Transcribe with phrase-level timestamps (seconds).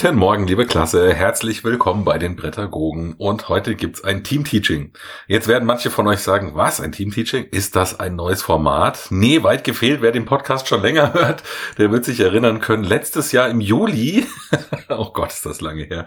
[0.00, 1.12] Guten Morgen, liebe Klasse.
[1.12, 3.12] Herzlich willkommen bei den Brettergogen.
[3.18, 4.94] Und heute gibt's ein Teamteaching.
[5.26, 7.44] Jetzt werden manche von euch sagen, was, ein Teamteaching?
[7.50, 9.08] Ist das ein neues Format?
[9.10, 10.00] Nee, weit gefehlt.
[10.00, 11.42] Wer den Podcast schon länger hört,
[11.76, 12.82] der wird sich erinnern können.
[12.82, 14.26] Letztes Jahr im Juli,
[14.88, 16.06] oh Gott, ist das lange her,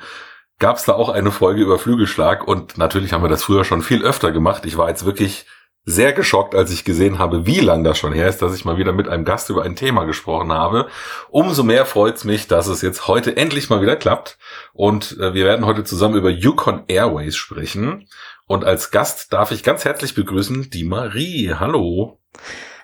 [0.58, 2.48] gab's da auch eine Folge über Flügelschlag.
[2.48, 4.66] Und natürlich haben wir das früher schon viel öfter gemacht.
[4.66, 5.46] Ich war jetzt wirklich
[5.86, 8.78] sehr geschockt, als ich gesehen habe, wie lang das schon her ist, dass ich mal
[8.78, 10.88] wieder mit einem Gast über ein Thema gesprochen habe.
[11.30, 14.38] Umso mehr freut es mich, dass es jetzt heute endlich mal wieder klappt.
[14.72, 18.08] Und äh, wir werden heute zusammen über Yukon Airways sprechen.
[18.48, 21.54] Und als Gast darf ich ganz herzlich begrüßen die Marie.
[21.54, 22.20] Hallo.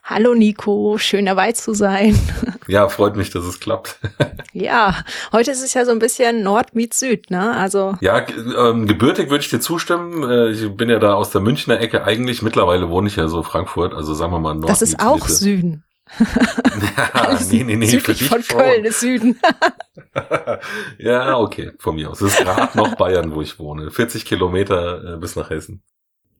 [0.03, 2.17] Hallo Nico, schön dabei zu sein.
[2.67, 3.99] Ja, freut mich, dass es klappt.
[4.53, 7.55] Ja, heute ist es ja so ein bisschen Nord meets Süd, ne?
[7.55, 10.23] Also ja, ähm, gebürtig würde ich dir zustimmen.
[10.29, 12.41] Äh, ich bin ja da aus der Münchner Ecke eigentlich.
[12.41, 14.69] Mittlerweile wohne ich ja so Frankfurt, also sagen wir mal Nord.
[14.69, 15.31] Das ist auch Mitte.
[15.31, 15.83] Süden.
[16.97, 18.57] ja, nee, nee, nee, für dich von schon.
[18.57, 19.39] Köln ist Süden.
[20.97, 22.19] ja, okay, von mir aus.
[22.19, 23.91] Das ist gerade noch Bayern, wo ich wohne.
[23.91, 25.83] 40 Kilometer äh, bis nach Hessen.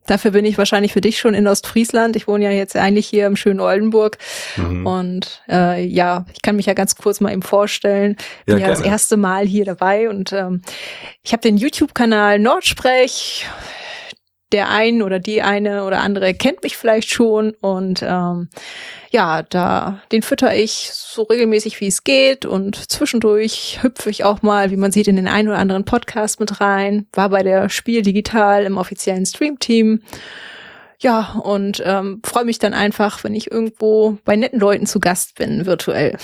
[0.05, 2.15] Dafür bin ich wahrscheinlich für dich schon in Ostfriesland.
[2.15, 4.17] Ich wohne ja jetzt eigentlich hier im schönen Oldenburg.
[4.57, 4.87] Mhm.
[4.87, 8.17] Und äh, ja, ich kann mich ja ganz kurz mal eben vorstellen.
[8.45, 10.61] Bin ja, ja das erste Mal hier dabei und ähm,
[11.23, 13.45] ich habe den YouTube-Kanal Nordsprech
[14.51, 18.49] der ein oder die eine oder andere kennt mich vielleicht schon und ähm,
[19.11, 24.41] ja, da den fütter ich so regelmäßig wie es geht und zwischendurch hüpfe ich auch
[24.41, 27.07] mal, wie man sieht, in den einen oder anderen Podcast mit rein.
[27.13, 30.01] War bei der Spiel Digital im offiziellen Stream-Team.
[31.01, 35.35] Ja, und ähm, freue mich dann einfach, wenn ich irgendwo bei netten Leuten zu Gast
[35.35, 36.17] bin, virtuell.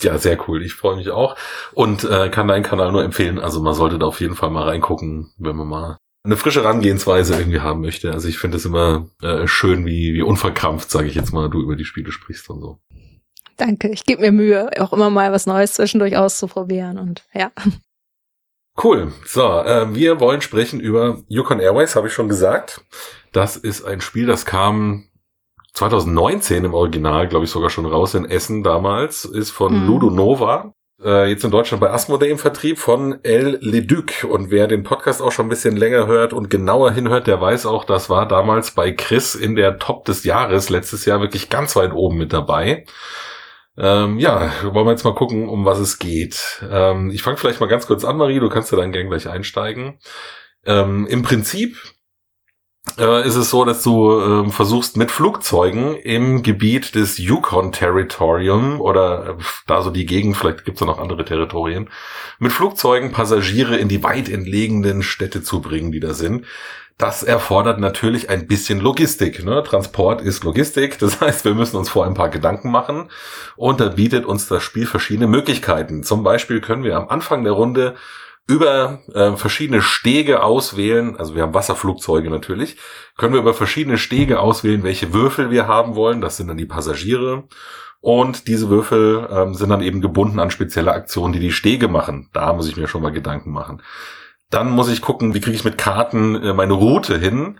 [0.00, 0.64] Ja, sehr cool.
[0.64, 1.36] Ich freue mich auch
[1.72, 3.38] und äh, kann deinen Kanal nur empfehlen.
[3.38, 7.36] Also man sollte da auf jeden Fall mal reingucken, wenn man mal eine frische Herangehensweise
[7.36, 8.12] irgendwie haben möchte.
[8.12, 11.60] Also ich finde es immer äh, schön, wie, wie unverkrampft, sage ich jetzt mal, du
[11.60, 12.78] über die Spiele sprichst und so.
[13.56, 13.90] Danke.
[13.90, 17.52] Ich gebe mir Mühe, auch immer mal was Neues zwischendurch auszuprobieren und ja.
[18.82, 19.12] Cool.
[19.24, 22.80] So, äh, wir wollen sprechen über Yukon Airways, habe ich schon gesagt.
[23.30, 25.04] Das ist ein Spiel, das kam
[25.74, 29.86] 2019 im Original, glaube ich, sogar schon raus in Essen damals, ist von hm.
[29.86, 34.24] Ludo Nova äh, jetzt in Deutschland bei Asmodee im Vertrieb von El Leduc.
[34.24, 37.66] Und wer den Podcast auch schon ein bisschen länger hört und genauer hinhört, der weiß
[37.66, 41.76] auch, das war damals bei Chris in der Top des Jahres letztes Jahr wirklich ganz
[41.76, 42.84] weit oben mit dabei.
[43.76, 46.64] Ähm, ja, wollen wir jetzt mal gucken, um was es geht.
[46.70, 49.28] Ähm, ich fange vielleicht mal ganz kurz an, Marie, du kannst ja dann gern gleich
[49.28, 49.98] einsteigen.
[50.64, 51.76] Ähm, Im Prinzip
[52.98, 58.80] äh, ist es so, dass du äh, versuchst mit Flugzeugen im Gebiet des Yukon Territorium
[58.80, 61.88] oder äh, da so die Gegend, vielleicht gibt es noch andere Territorien,
[62.38, 66.46] mit Flugzeugen Passagiere in die weit entlegenen Städte zu bringen, die da sind.
[66.96, 69.44] Das erfordert natürlich ein bisschen Logistik.
[69.44, 69.64] Ne?
[69.64, 70.98] Transport ist Logistik.
[71.04, 73.10] Das heißt, wir müssen uns vor ein paar Gedanken machen.
[73.56, 76.04] Und da bietet uns das Spiel verschiedene Möglichkeiten.
[76.04, 77.96] Zum Beispiel können wir am Anfang der Runde
[78.46, 82.76] über äh, verschiedene Stege auswählen, also wir haben Wasserflugzeuge natürlich,
[83.16, 86.20] können wir über verschiedene Stege auswählen, welche Würfel wir haben wollen.
[86.20, 87.44] Das sind dann die Passagiere.
[88.00, 92.28] Und diese Würfel ähm, sind dann eben gebunden an spezielle Aktionen, die die Stege machen.
[92.34, 93.80] Da muss ich mir schon mal Gedanken machen.
[94.50, 97.58] Dann muss ich gucken, wie kriege ich mit Karten äh, meine Route hin.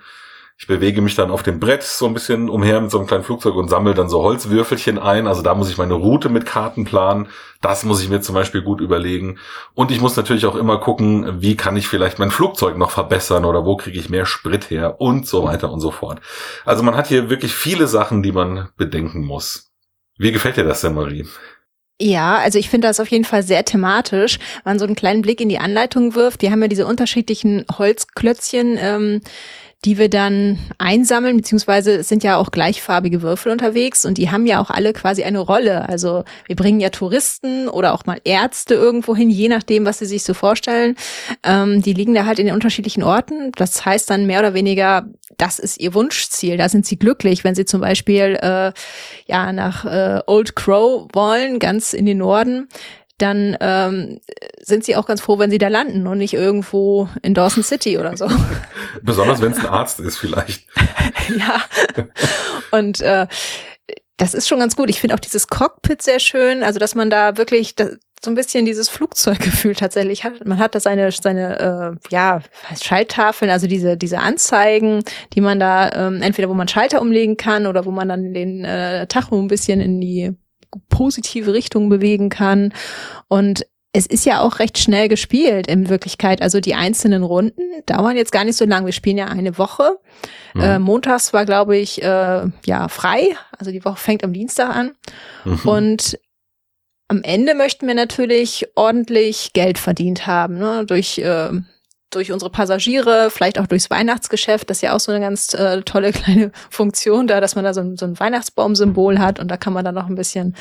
[0.57, 3.25] Ich bewege mich dann auf dem Brett so ein bisschen umher mit so einem kleinen
[3.25, 5.27] Flugzeug und sammle dann so Holzwürfelchen ein.
[5.27, 7.29] Also da muss ich meine Route mit Karten planen.
[7.61, 9.39] Das muss ich mir zum Beispiel gut überlegen.
[9.75, 13.45] Und ich muss natürlich auch immer gucken, wie kann ich vielleicht mein Flugzeug noch verbessern
[13.45, 16.21] oder wo kriege ich mehr Sprit her und so weiter und so fort.
[16.65, 19.73] Also man hat hier wirklich viele Sachen, die man bedenken muss.
[20.19, 21.27] Wie gefällt dir das denn, Marie?
[22.01, 24.39] Ja, also ich finde das auf jeden Fall sehr thematisch.
[24.63, 27.65] Wenn man so einen kleinen Blick in die Anleitung wirft, die haben ja diese unterschiedlichen
[27.77, 28.77] Holzklötzchen.
[28.81, 29.21] Ähm,
[29.85, 34.47] die wir dann einsammeln, beziehungsweise es sind ja auch gleichfarbige Würfel unterwegs und die haben
[34.47, 35.89] ja auch alle quasi eine Rolle.
[35.89, 40.07] Also wir bringen ja Touristen oder auch mal Ärzte irgendwo hin, je nachdem, was sie
[40.07, 40.97] sich so vorstellen.
[41.43, 43.53] Ähm, die liegen da halt in den unterschiedlichen Orten.
[43.57, 46.57] Das heißt dann mehr oder weniger, das ist ihr Wunschziel.
[46.57, 48.73] Da sind sie glücklich, wenn sie zum Beispiel äh,
[49.27, 52.69] ja nach äh, Old Crow wollen, ganz in den Norden
[53.19, 54.21] dann ähm,
[54.61, 57.99] sind sie auch ganz froh, wenn sie da landen und nicht irgendwo in Dawson City
[57.99, 58.29] oder so.
[59.03, 60.67] Besonders wenn es ein Arzt ist vielleicht.
[61.37, 61.63] ja.
[62.73, 63.27] Und äh,
[64.17, 64.91] das ist schon ganz gut.
[64.91, 67.91] Ich finde auch dieses Cockpit sehr schön, also dass man da wirklich da,
[68.25, 70.45] so ein bisschen dieses Flugzeuggefühl tatsächlich hat.
[70.47, 72.41] Man hat da seine seine äh, ja
[72.81, 77.67] Schalttafeln, also diese diese Anzeigen, die man da ähm, entweder wo man Schalter umlegen kann
[77.67, 80.33] oder wo man dann den äh, Tacho ein bisschen in die
[80.89, 82.73] positive Richtung bewegen kann.
[83.29, 83.67] Und
[83.97, 86.43] es ist ja auch recht schnell gespielt in Wirklichkeit.
[86.43, 88.87] Also die einzelnen Runden dauern jetzt gar nicht so lang.
[88.87, 89.99] Wir spielen ja eine Woche.
[90.55, 90.61] Mhm.
[90.61, 93.37] Äh, montags war, glaube ich, äh, ja frei.
[93.57, 94.97] Also die Woche fängt am Dienstag an.
[95.45, 95.61] Mhm.
[95.65, 96.19] Und
[97.07, 100.85] am Ende möchten wir natürlich ordentlich Geld verdient haben, ne?
[100.87, 101.51] durch äh,
[102.15, 104.71] durch unsere Passagiere, vielleicht auch durchs Weihnachtsgeschäft.
[104.71, 107.75] Das ist ja auch so eine ganz äh, tolle kleine Funktion da, dass man da
[107.75, 110.57] so ein, so ein Weihnachtsbaumsymbol hat und da kann man dann noch ein bisschen,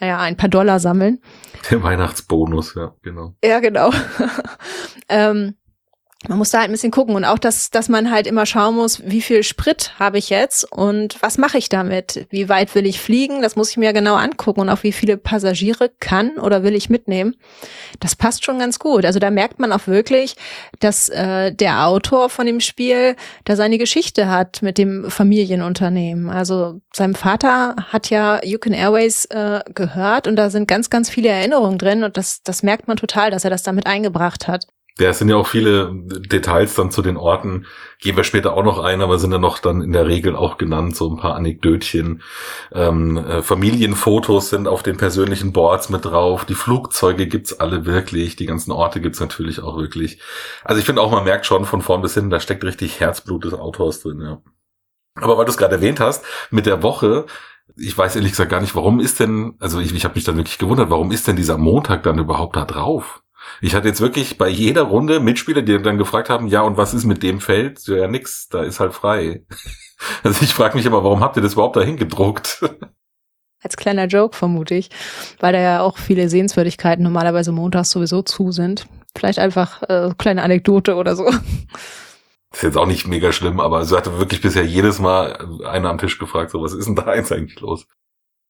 [0.00, 1.20] naja, ein paar Dollar sammeln.
[1.70, 3.34] Der Weihnachtsbonus, ja, genau.
[3.42, 3.90] Ja, genau.
[5.08, 5.54] ähm,
[6.28, 8.76] man muss da halt ein bisschen gucken und auch, dass, dass man halt immer schauen
[8.76, 12.26] muss, wie viel Sprit habe ich jetzt und was mache ich damit?
[12.30, 13.42] Wie weit will ich fliegen?
[13.42, 16.88] Das muss ich mir genau angucken und auch wie viele Passagiere kann oder will ich
[16.88, 17.36] mitnehmen.
[18.00, 19.04] Das passt schon ganz gut.
[19.04, 20.36] Also da merkt man auch wirklich,
[20.80, 26.30] dass äh, der Autor von dem Spiel da seine Geschichte hat mit dem Familienunternehmen.
[26.30, 31.28] Also sein Vater hat ja Yukon Airways äh, gehört und da sind ganz, ganz viele
[31.28, 34.66] Erinnerungen drin und das, das merkt man total, dass er das damit eingebracht hat.
[35.00, 37.66] Ja, es sind ja auch viele Details dann zu den Orten,
[37.98, 40.56] gehen wir später auch noch ein, aber sind ja noch dann in der Regel auch
[40.56, 42.22] genannt, so ein paar Anekdötchen.
[42.70, 48.36] Ähm, äh, Familienfotos sind auf den persönlichen Boards mit drauf, die Flugzeuge gibt's alle wirklich,
[48.36, 50.20] die ganzen Orte gibt's natürlich auch wirklich.
[50.62, 53.44] Also ich finde auch, man merkt schon von vorn bis hin, da steckt richtig Herzblut
[53.44, 54.42] des Autors drin, ja.
[55.16, 57.26] Aber weil du es gerade erwähnt hast, mit der Woche,
[57.76, 60.36] ich weiß ehrlich gesagt gar nicht, warum ist denn, also ich, ich habe mich dann
[60.36, 63.23] wirklich gewundert, warum ist denn dieser Montag dann überhaupt da drauf?
[63.60, 66.94] Ich hatte jetzt wirklich bei jeder Runde Mitspieler, die dann gefragt haben, ja, und was
[66.94, 67.86] ist mit dem Feld?
[67.86, 69.44] Ja, nix, da ist halt frei.
[70.22, 72.62] Also ich frage mich immer, warum habt ihr das überhaupt dahin gedruckt?
[73.62, 74.90] Als kleiner Joke vermute ich,
[75.40, 78.86] weil da ja auch viele Sehenswürdigkeiten normalerweise montags sowieso zu sind.
[79.16, 81.26] Vielleicht einfach äh, kleine Anekdote oder so.
[82.52, 85.98] ist jetzt auch nicht mega schlimm, aber so hatte wirklich bisher jedes Mal einer am
[85.98, 87.86] Tisch gefragt, so was ist denn da jetzt eigentlich los?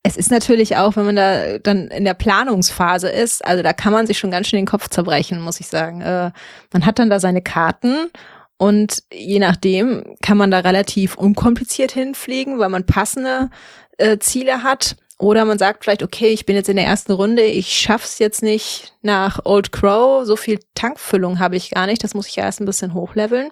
[0.07, 3.93] Es ist natürlich auch, wenn man da dann in der Planungsphase ist, also da kann
[3.93, 6.03] man sich schon ganz schön den Kopf zerbrechen, muss ich sagen.
[6.03, 6.31] Äh,
[6.73, 8.11] man hat dann da seine Karten
[8.59, 13.49] und je nachdem kann man da relativ unkompliziert hinfliegen, weil man passende
[13.97, 14.97] äh, Ziele hat.
[15.19, 18.43] Oder man sagt vielleicht, okay, ich bin jetzt in der ersten Runde, ich schaff's jetzt
[18.43, 22.45] nicht nach Old Crow, so viel Tankfüllung habe ich gar nicht, das muss ich ja
[22.45, 23.51] erst ein bisschen hochleveln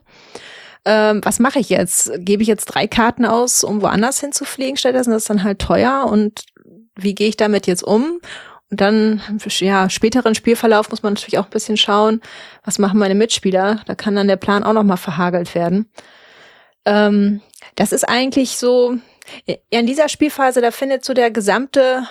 [0.85, 2.13] ähm, was mache ich jetzt?
[2.19, 5.11] Gebe ich jetzt drei Karten aus, um woanders hinzufliegen stattdessen?
[5.11, 6.45] Das ist dann halt teuer und
[6.97, 8.21] wie gehe ich damit jetzt um?
[8.71, 9.21] Und dann,
[9.59, 12.23] ja, späteren Spielverlauf muss man natürlich auch ein bisschen schauen,
[12.65, 13.81] was machen meine Mitspieler.
[13.87, 15.91] Da kann dann der Plan auch nochmal verhagelt werden.
[16.87, 17.43] Ähm,
[17.75, 18.97] das ist eigentlich so,
[19.71, 22.05] in dieser Spielphase, da findet so der gesamte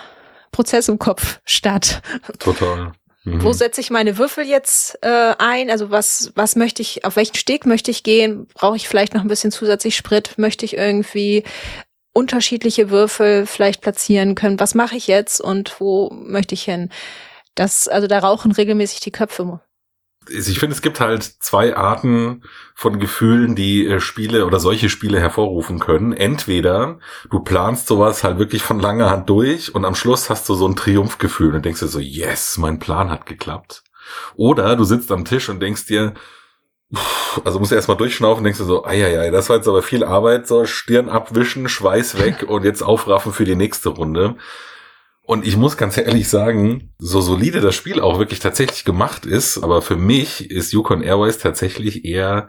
[0.52, 2.00] Prozess im Kopf statt.
[2.38, 2.92] Total.
[3.24, 3.42] Mhm.
[3.42, 5.70] Wo setze ich meine Würfel jetzt äh, ein?
[5.70, 8.46] Also was, was möchte ich, auf welchen Steg möchte ich gehen?
[8.54, 10.38] Brauche ich vielleicht noch ein bisschen zusätzlich Sprit?
[10.38, 11.44] Möchte ich irgendwie
[12.12, 14.60] unterschiedliche Würfel vielleicht platzieren können?
[14.60, 16.90] Was mache ich jetzt und wo möchte ich hin?
[17.54, 19.60] Das, also da rauchen regelmäßig die Köpfe
[20.28, 22.42] ich finde, es gibt halt zwei Arten
[22.74, 26.12] von Gefühlen, die äh, Spiele oder solche Spiele hervorrufen können.
[26.12, 26.98] Entweder
[27.30, 30.66] du planst sowas halt wirklich von langer Hand durch und am Schluss hast du so
[30.66, 33.82] ein Triumphgefühl und denkst dir so, yes, mein Plan hat geklappt.
[34.34, 36.14] Oder du sitzt am Tisch und denkst dir,
[37.44, 40.46] also musst du erstmal durchschnaufen, denkst du so, ei, das war jetzt aber viel Arbeit,
[40.46, 44.36] so Stirn abwischen, Schweiß weg und jetzt aufraffen für die nächste Runde.
[45.24, 49.58] Und ich muss ganz ehrlich sagen, so solide das Spiel auch wirklich tatsächlich gemacht ist,
[49.58, 52.48] aber für mich ist Yukon Airways tatsächlich eher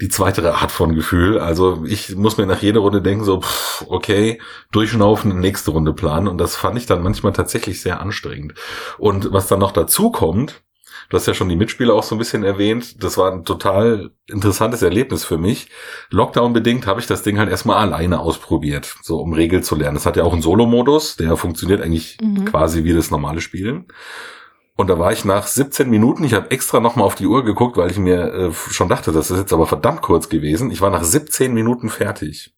[0.00, 1.38] die zweite Art von Gefühl.
[1.40, 4.40] Also ich muss mir nach jeder Runde denken, so, pff, okay,
[4.70, 6.28] durchschnaufen, nächste Runde planen.
[6.28, 8.54] Und das fand ich dann manchmal tatsächlich sehr anstrengend.
[8.98, 10.62] Und was dann noch dazu kommt,
[11.08, 13.02] Du hast ja schon die Mitspieler auch so ein bisschen erwähnt.
[13.02, 15.70] Das war ein total interessantes Erlebnis für mich.
[16.10, 19.96] Lockdown-bedingt habe ich das Ding halt erstmal alleine ausprobiert, so um Regeln zu lernen.
[19.96, 22.44] Es hat ja auch einen Solo-Modus, der funktioniert eigentlich mhm.
[22.44, 23.86] quasi wie das normale Spielen.
[24.76, 27.76] Und da war ich nach 17 Minuten, ich habe extra nochmal auf die Uhr geguckt,
[27.76, 30.70] weil ich mir äh, schon dachte, das ist jetzt aber verdammt kurz gewesen.
[30.70, 32.54] Ich war nach 17 Minuten fertig.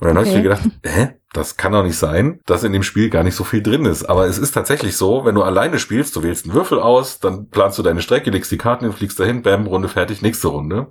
[0.00, 0.18] Und dann okay.
[0.18, 3.22] habe ich mir gedacht, hä, das kann doch nicht sein, dass in dem Spiel gar
[3.22, 4.04] nicht so viel drin ist.
[4.04, 7.50] Aber es ist tatsächlich so, wenn du alleine spielst, du wählst einen Würfel aus, dann
[7.50, 10.88] planst du deine Strecke, legst die Karten hin, fliegst dahin, bam, Runde fertig, nächste Runde.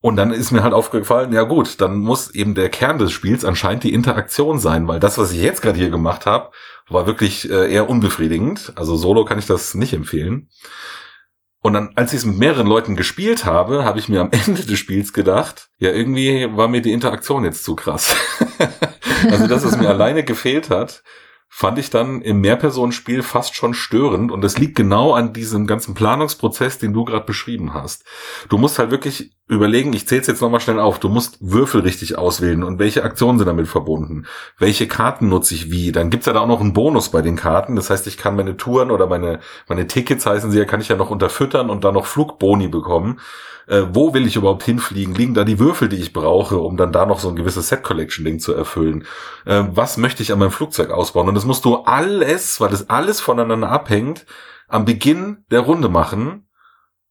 [0.00, 3.44] Und dann ist mir halt aufgefallen, ja gut, dann muss eben der Kern des Spiels
[3.44, 6.50] anscheinend die Interaktion sein, weil das, was ich jetzt gerade hier gemacht habe,
[6.88, 8.72] war wirklich äh, eher unbefriedigend.
[8.76, 10.48] Also solo kann ich das nicht empfehlen.
[11.66, 14.62] Und dann, als ich es mit mehreren Leuten gespielt habe, habe ich mir am Ende
[14.62, 18.14] des Spiels gedacht, ja, irgendwie war mir die Interaktion jetzt zu krass.
[19.32, 21.02] also, dass es mir alleine gefehlt hat,
[21.48, 24.30] fand ich dann im Mehrpersonenspiel fast schon störend.
[24.30, 28.04] Und das liegt genau an diesem ganzen Planungsprozess, den du gerade beschrieben hast.
[28.48, 31.82] Du musst halt wirklich überlegen, ich zähle es jetzt nochmal schnell auf, du musst Würfel
[31.82, 34.26] richtig auswählen und welche Aktionen sind damit verbunden.
[34.58, 35.92] Welche Karten nutze ich wie?
[35.92, 37.76] Dann gibt's ja da auch noch einen Bonus bei den Karten.
[37.76, 40.88] Das heißt, ich kann meine Touren oder meine, meine Tickets heißen sie ja, kann ich
[40.88, 43.20] ja noch unterfüttern und dann noch Flugboni bekommen.
[43.66, 45.14] Äh, wo will ich überhaupt hinfliegen?
[45.14, 48.38] Liegen da die Würfel, die ich brauche, um dann da noch so ein gewisses Set-Collection-Ding
[48.38, 49.04] zu erfüllen?
[49.44, 51.28] Äh, was möchte ich an meinem Flugzeug ausbauen?
[51.28, 54.26] Und das musst du alles, weil das alles voneinander abhängt,
[54.68, 56.46] am Beginn der Runde machen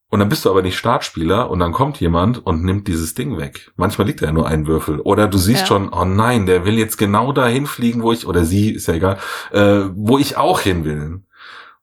[0.08, 3.38] und dann bist du aber nicht Startspieler und dann kommt jemand und nimmt dieses Ding
[3.38, 3.72] weg.
[3.76, 5.00] Manchmal liegt da ja nur ein Würfel.
[5.00, 5.66] Oder du siehst ja.
[5.66, 8.94] schon, oh nein, der will jetzt genau dahin fliegen, wo ich, oder sie, ist ja
[8.94, 9.18] egal,
[9.50, 11.22] äh, wo ich auch hin will.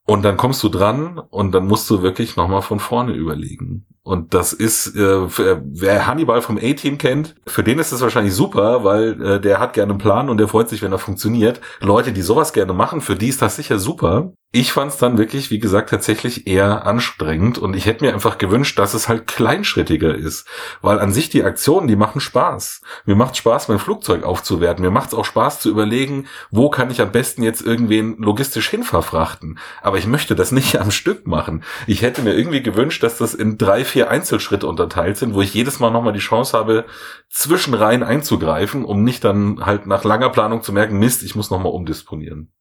[0.05, 3.85] Und dann kommst du dran und dann musst du wirklich nochmal von vorne überlegen.
[4.03, 5.27] Und das ist, äh,
[5.63, 9.73] wer Hannibal vom A-Team kennt, für den ist das wahrscheinlich super, weil äh, der hat
[9.73, 11.61] gerne einen Plan und der freut sich, wenn er funktioniert.
[11.79, 14.33] Leute, die sowas gerne machen, für die ist das sicher super.
[14.55, 18.37] Ich fand es dann wirklich, wie gesagt, tatsächlich eher anstrengend und ich hätte mir einfach
[18.37, 20.47] gewünscht, dass es halt kleinschrittiger ist,
[20.83, 22.81] weil an sich die Aktionen, die machen Spaß.
[23.05, 24.85] Mir macht Spaß, mein Flugzeug aufzuwerten.
[24.85, 28.69] Mir macht es auch Spaß zu überlegen, wo kann ich am besten jetzt irgendwen logistisch
[28.69, 29.57] hinverfrachten.
[29.81, 31.63] Aber ich möchte das nicht am Stück machen.
[31.87, 35.53] Ich hätte mir irgendwie gewünscht, dass das in drei, vier Einzelschritte unterteilt sind, wo ich
[35.53, 36.85] jedes Mal nochmal die Chance habe,
[37.29, 41.71] zwischenrein einzugreifen, um nicht dann halt nach langer Planung zu merken, Mist, ich muss nochmal
[41.71, 42.51] umdisponieren.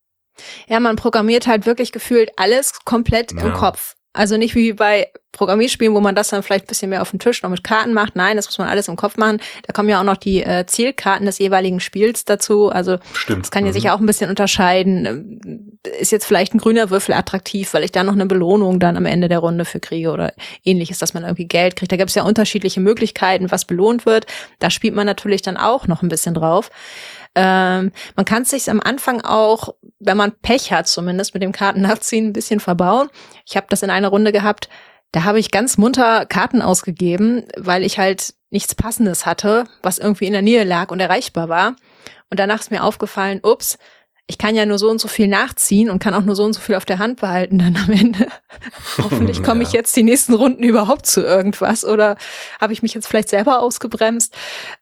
[0.69, 3.41] Ja, man programmiert halt wirklich gefühlt alles komplett ja.
[3.41, 3.95] im Kopf.
[4.13, 7.19] Also nicht wie bei Programmierspielen, wo man das dann vielleicht ein bisschen mehr auf dem
[7.19, 8.17] Tisch noch mit Karten macht.
[8.17, 9.41] Nein, das muss man alles im Kopf machen.
[9.67, 12.69] Da kommen ja auch noch die äh, Zielkarten des jeweiligen Spiels dazu.
[12.69, 13.45] Also Stimmt.
[13.45, 13.75] das kann ja mhm.
[13.75, 15.07] sich auch ein bisschen unterscheiden.
[15.07, 18.97] Ähm, ist jetzt vielleicht ein grüner Würfel attraktiv, weil ich da noch eine Belohnung dann
[18.97, 20.35] am Ende der Runde für kriege oder
[20.65, 21.91] ähnliches, dass man irgendwie Geld kriegt.
[21.91, 24.27] Da gibt es ja unterschiedliche Möglichkeiten, was belohnt wird.
[24.59, 26.71] Da spielt man natürlich dann auch noch ein bisschen drauf.
[27.35, 31.53] Ähm, man kann es sich am Anfang auch, wenn man Pech hat, zumindest mit dem
[31.53, 33.09] Kartennachziehen ein bisschen verbauen.
[33.47, 34.69] Ich habe das in einer Runde gehabt,
[35.13, 40.27] da habe ich ganz munter Karten ausgegeben, weil ich halt nichts Passendes hatte, was irgendwie
[40.27, 41.77] in der Nähe lag und erreichbar war.
[42.31, 43.79] Und danach ist mir aufgefallen, ups,
[44.27, 46.55] ich kann ja nur so und so viel nachziehen und kann auch nur so und
[46.55, 48.29] so viel auf der Hand behalten dann am Ende.
[48.99, 49.69] Hoffentlich komme ja.
[49.69, 52.17] ich jetzt die nächsten Runden überhaupt zu irgendwas oder
[52.61, 54.35] habe ich mich jetzt vielleicht selber ausgebremst.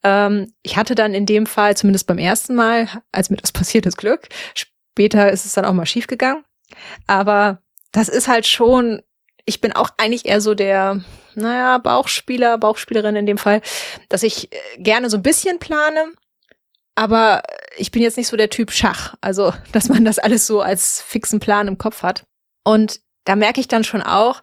[0.05, 3.87] Ähm, ich hatte dann in dem Fall, zumindest beim ersten Mal, als mir das passiert
[3.87, 4.29] ist, Glück.
[4.55, 6.45] Später ist es dann auch mal schief gegangen.
[7.07, 9.03] Aber das ist halt schon,
[9.50, 11.02] ich bin auch eigentlich eher so der,
[11.35, 13.61] naja, Bauchspieler, Bauchspielerin in dem Fall,
[14.09, 16.12] dass ich äh, gerne so ein bisschen plane
[17.00, 17.42] aber
[17.78, 19.14] ich bin jetzt nicht so der Typ Schach.
[19.23, 22.25] Also, dass man das alles so als fixen Plan im Kopf hat.
[22.62, 24.42] Und da merke ich dann schon auch,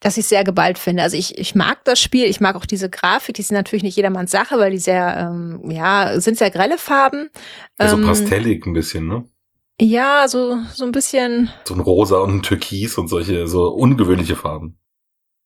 [0.00, 1.02] dass ich sehr geballt finde.
[1.02, 3.96] Also ich, ich mag das Spiel, ich mag auch diese Grafik, die sind natürlich nicht
[3.96, 7.30] jedermanns Sache, weil die sehr, ähm, ja, sind sehr grelle Farben.
[7.78, 9.24] Also ähm, pastellig ein bisschen, ne?
[9.80, 11.50] Ja, so, so ein bisschen.
[11.64, 14.78] So ein Rosa und ein Türkis und solche, so ungewöhnliche Farben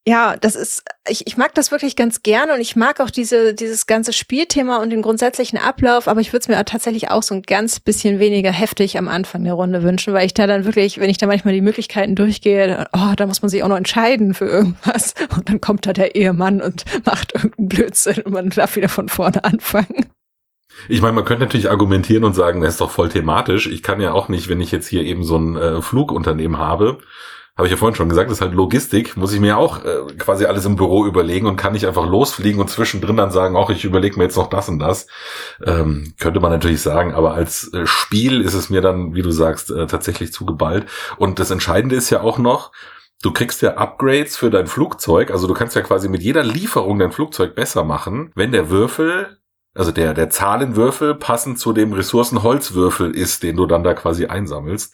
[0.08, 3.52] ja, das ist, ich, ich mag das wirklich ganz gerne und ich mag auch diese,
[3.52, 7.34] dieses ganze Spielthema und den grundsätzlichen Ablauf, aber ich würde es mir tatsächlich auch so
[7.34, 10.98] ein ganz bisschen weniger heftig am Anfang der Runde wünschen, weil ich da dann wirklich,
[10.98, 14.32] wenn ich da manchmal die Möglichkeiten durchgehe, oh, da muss man sich auch noch entscheiden
[14.32, 18.76] für irgendwas und dann kommt da der Ehemann und macht irgendeinen Blödsinn und man darf
[18.76, 20.06] wieder von vorne anfangen.
[20.88, 23.66] Ich meine, man könnte natürlich argumentieren und sagen, das ist doch voll thematisch.
[23.66, 26.98] Ich kann ja auch nicht, wenn ich jetzt hier eben so ein äh, Flugunternehmen habe,
[27.58, 30.14] habe ich ja vorhin schon gesagt, das ist halt Logistik, muss ich mir auch äh,
[30.16, 33.68] quasi alles im Büro überlegen und kann nicht einfach losfliegen und zwischendrin dann sagen, auch
[33.70, 35.08] ich überlege mir jetzt noch das und das.
[35.66, 39.32] Ähm, könnte man natürlich sagen, aber als äh, Spiel ist es mir dann, wie du
[39.32, 40.86] sagst, äh, tatsächlich zu geballt.
[41.16, 42.70] Und das Entscheidende ist ja auch noch,
[43.20, 47.00] Du kriegst ja Upgrades für dein Flugzeug, also du kannst ja quasi mit jeder Lieferung
[47.00, 49.37] dein Flugzeug besser machen, wenn der Würfel
[49.78, 54.92] also der, der Zahlenwürfel passend zu dem Ressourcenholzwürfel ist, den du dann da quasi einsammelst.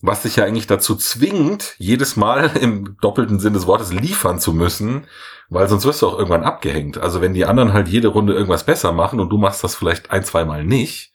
[0.00, 4.54] Was dich ja eigentlich dazu zwingt, jedes Mal im doppelten Sinn des Wortes liefern zu
[4.54, 5.06] müssen,
[5.50, 6.96] weil sonst wirst du auch irgendwann abgehängt.
[6.96, 10.10] Also wenn die anderen halt jede Runde irgendwas besser machen und du machst das vielleicht
[10.10, 11.11] ein, zwei Mal nicht,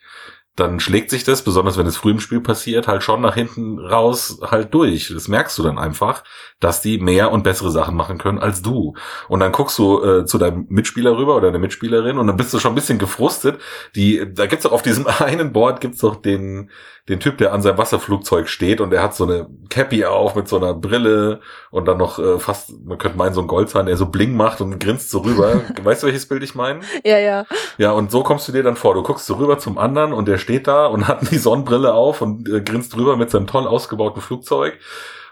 [0.58, 3.78] dann schlägt sich das, besonders wenn es früh im Spiel passiert, halt schon nach hinten
[3.78, 5.12] raus halt durch.
[5.14, 6.24] Das merkst du dann einfach,
[6.60, 8.96] dass die mehr und bessere Sachen machen können als du.
[9.30, 12.54] Und dann guckst du äh, zu deinem Mitspieler rüber oder deiner Mitspielerin und dann bist
[12.56, 13.62] du schon ein bisschen gefrustet.
[13.96, 16.72] Die, da gibt's doch auf diesem einen Board gibt's doch den,
[17.10, 20.48] den Typ, der an seinem Wasserflugzeug steht und der hat so eine Cappy auf mit
[20.48, 21.40] so einer Brille
[21.72, 24.60] und dann noch äh, fast, man könnte meinen, so ein Goldzahn, der so bling macht
[24.60, 25.62] und grinst so rüber.
[25.84, 26.82] weißt du, welches Bild ich meine?
[27.06, 27.46] Ja, ja.
[27.78, 28.94] Ja, und so kommst du dir dann vor.
[28.94, 32.22] Du guckst so rüber zum anderen und der steht da und hat die Sonnenbrille auf
[32.22, 34.78] und äh, grinst drüber mit seinem toll ausgebauten Flugzeug.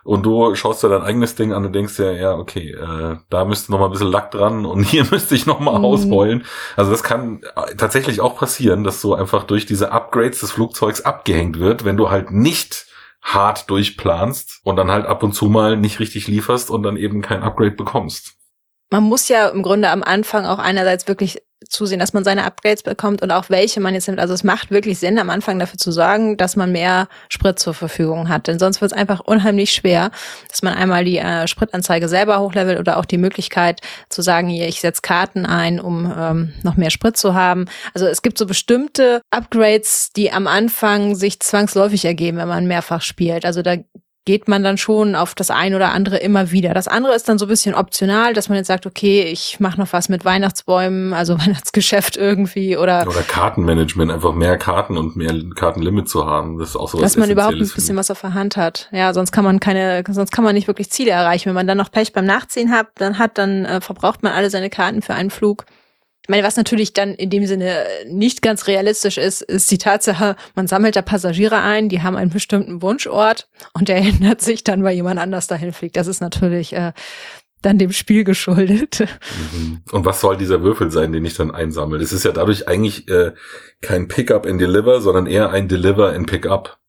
[0.06, 3.44] Und du schaust dir dein eigenes Ding an und denkst dir, ja, okay, äh, da
[3.44, 5.86] müsste noch mal ein bisschen Lack dran und hier müsste ich noch mal mhm.
[5.86, 6.46] ausheulen.
[6.76, 11.02] Also das kann äh, tatsächlich auch passieren, dass so einfach durch diese Upgrades des Flugzeugs
[11.02, 12.86] abgehängt wird, wenn du halt nicht
[13.24, 17.24] hart durchplanst und dann halt ab und zu mal nicht richtig lieferst und dann eben
[17.24, 18.36] kein Upgrade bekommst.
[18.92, 22.84] man muss ja im Grunde am Anfang auch einerseits wirklich zusehen, dass man seine Upgrades
[22.84, 24.20] bekommt und auch welche man jetzt nimmt.
[24.20, 27.74] Also es macht wirklich Sinn, am Anfang dafür zu sorgen, dass man mehr Sprit zur
[27.74, 28.48] Verfügung hat.
[28.48, 30.12] Denn sonst wird es einfach unheimlich schwer,
[30.50, 34.68] dass man einmal die äh, Spritanzeige selber hochlevelt oder auch die Möglichkeit zu sagen, hier,
[34.68, 37.66] ich setze Karten ein, um ähm, noch mehr Sprit zu haben.
[37.94, 43.02] Also es gibt so bestimmte Upgrades, die am Anfang sich zwangsläufig ergeben, wenn man mehrfach
[43.02, 43.46] spielt.
[43.46, 43.76] Also da
[44.26, 46.74] geht man dann schon auf das ein oder andere immer wieder.
[46.74, 49.80] Das andere ist dann so ein bisschen optional, dass man jetzt sagt, okay, ich mache
[49.80, 55.34] noch was mit Weihnachtsbäumen, also Weihnachtsgeschäft irgendwie oder oder Kartenmanagement, einfach mehr Karten und mehr
[55.54, 56.58] Kartenlimit zu haben.
[56.58, 58.90] Das ist auch so Dass man überhaupt ein bisschen was auf der Hand hat.
[58.92, 61.46] Ja, sonst kann man keine, sonst kann man nicht wirklich Ziele erreichen.
[61.46, 64.50] Wenn man dann noch Pech beim Nachziehen hat, dann hat, dann äh, verbraucht man alle
[64.50, 65.66] seine Karten für einen Flug.
[66.26, 70.36] Ich meine, was natürlich dann in dem Sinne nicht ganz realistisch ist, ist die Tatsache,
[70.56, 74.84] man sammelt da Passagiere ein, die haben einen bestimmten Wunschort und der ändert sich dann,
[74.84, 75.98] weil jemand anders dahin fliegt.
[75.98, 76.94] Das ist natürlich äh,
[77.62, 79.02] dann dem Spiel geschuldet.
[79.54, 79.82] Mhm.
[79.92, 82.00] Und was soll dieser Würfel sein, den ich dann einsammle?
[82.00, 83.34] Das ist ja dadurch eigentlich äh,
[83.82, 86.80] kein Pickup and Deliver, sondern eher ein Deliver and Pickup.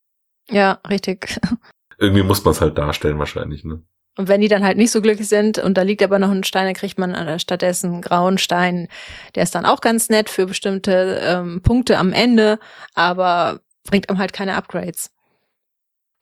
[0.51, 1.39] Ja, richtig.
[1.99, 3.83] Irgendwie muss man es halt darstellen wahrscheinlich, ne?
[4.17, 6.45] Und wenn die dann halt nicht so glücklich sind und da liegt aber noch ein
[6.45, 8.89] Stein, dann kriegt man äh, stattdessen einen grauen Stein.
[9.35, 12.59] Der ist dann auch ganz nett für bestimmte ähm, Punkte am Ende,
[12.95, 15.11] aber bringt einem halt keine Upgrades.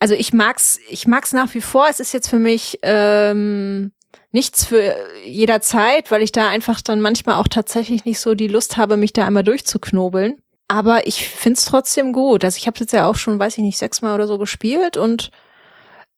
[0.01, 1.87] Also ich mag's, ich mag's nach wie vor.
[1.89, 3.93] Es ist jetzt für mich ähm,
[4.33, 8.77] nichts für jederzeit, weil ich da einfach dann manchmal auch tatsächlich nicht so die Lust
[8.77, 10.43] habe, mich da einmal durchzuknobeln.
[10.67, 12.45] Aber ich find's trotzdem gut.
[12.45, 15.31] Also ich habe jetzt ja auch schon, weiß ich nicht, sechsmal oder so gespielt und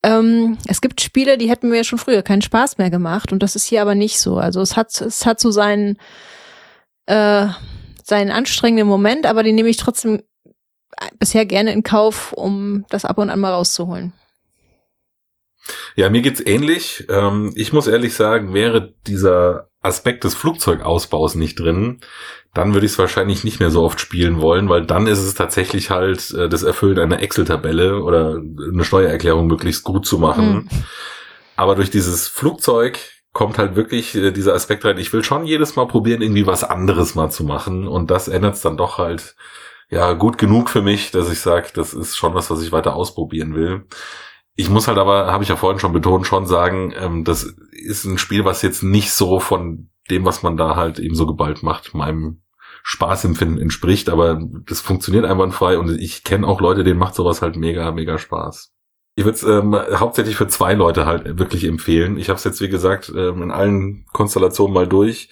[0.03, 3.55] ähm, es gibt Spiele, die hätten mir schon früher keinen Spaß mehr gemacht und das
[3.55, 4.37] ist hier aber nicht so.
[4.37, 5.97] Also es hat, es hat so seinen,
[7.07, 7.47] äh,
[8.03, 10.21] seinen anstrengenden Moment, aber den nehme ich trotzdem
[11.19, 14.13] bisher gerne in Kauf, um das ab und an mal rauszuholen.
[15.95, 17.05] Ja, mir geht's ähnlich.
[17.09, 21.99] Ähm, ich muss ehrlich sagen, wäre dieser Aspekt des Flugzeugausbaus nicht drin,
[22.53, 25.33] dann würde ich es wahrscheinlich nicht mehr so oft spielen wollen, weil dann ist es
[25.33, 30.53] tatsächlich halt äh, das Erfüllen einer Excel-Tabelle oder eine Steuererklärung möglichst gut zu machen.
[30.53, 30.69] Mhm.
[31.55, 32.99] Aber durch dieses Flugzeug
[33.33, 34.97] kommt halt wirklich äh, dieser Aspekt rein.
[34.97, 37.87] Ich will schon jedes Mal probieren, irgendwie was anderes mal zu machen.
[37.87, 39.35] Und das ändert es dann doch halt
[39.89, 42.95] ja gut genug für mich, dass ich sage, das ist schon was, was ich weiter
[42.95, 43.85] ausprobieren will.
[44.59, 48.05] Ich muss halt aber, habe ich ja vorhin schon betont, schon sagen, ähm, das ist
[48.05, 51.61] ein Spiel, was jetzt nicht so von dem, was man da halt eben so geballt
[51.61, 52.41] macht, meinem
[52.83, 57.55] Spaßempfinden entspricht, aber das funktioniert einwandfrei und ich kenne auch Leute, denen macht sowas halt
[57.55, 58.73] mega, mega Spaß.
[59.15, 62.17] Ich würde es ähm, hauptsächlich für zwei Leute halt wirklich empfehlen.
[62.17, 65.29] Ich habe es jetzt, wie gesagt, ähm, in allen Konstellationen mal durch.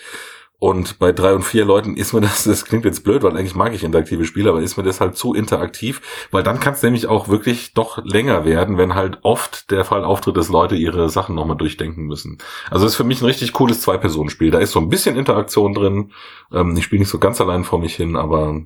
[0.58, 3.56] Und bei drei und vier Leuten ist mir das, das klingt jetzt blöd, weil eigentlich
[3.56, 6.84] mag ich interaktive Spiele, aber ist mir das halt zu interaktiv, weil dann kann es
[6.84, 11.10] nämlich auch wirklich doch länger werden, wenn halt oft der Fall auftritt, dass Leute ihre
[11.10, 12.38] Sachen nochmal durchdenken müssen.
[12.70, 14.52] Also ist für mich ein richtig cooles Zwei-Personen-Spiel.
[14.52, 16.12] Da ist so ein bisschen Interaktion drin.
[16.52, 18.62] Ähm, ich spiele nicht so ganz allein vor mich hin, aber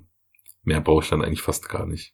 [0.64, 2.14] mehr brauche ich dann eigentlich fast gar nicht.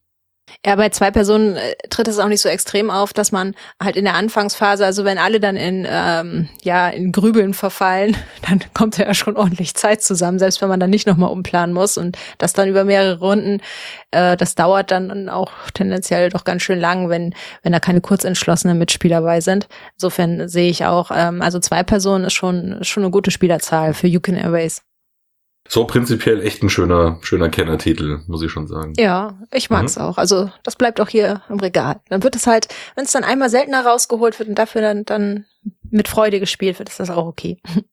[0.66, 3.96] Ja, bei zwei Personen äh, tritt es auch nicht so extrem auf, dass man halt
[3.96, 8.16] in der Anfangsphase, also wenn alle dann in ähm, ja in Grübeln verfallen,
[8.48, 11.98] dann kommt ja schon ordentlich Zeit zusammen, selbst wenn man dann nicht nochmal umplanen muss
[11.98, 13.62] und das dann über mehrere Runden,
[14.12, 18.78] äh, das dauert dann auch tendenziell doch ganz schön lang, wenn wenn da keine kurzentschlossenen
[18.78, 19.68] Mitspieler dabei sind.
[19.96, 24.08] Insofern sehe ich auch, ähm, also zwei Personen ist schon schon eine gute Spielerzahl für
[24.08, 24.82] You Can Erase.
[25.68, 28.94] So prinzipiell echt ein schöner, schöner Kennertitel, muss ich schon sagen.
[28.98, 30.04] Ja, ich mag's mhm.
[30.04, 30.18] auch.
[30.18, 32.02] Also das bleibt auch hier im Regal.
[32.10, 35.46] Dann wird es halt, wenn es dann einmal seltener rausgeholt wird und dafür dann, dann
[35.90, 37.60] mit Freude gespielt wird, ist das auch okay.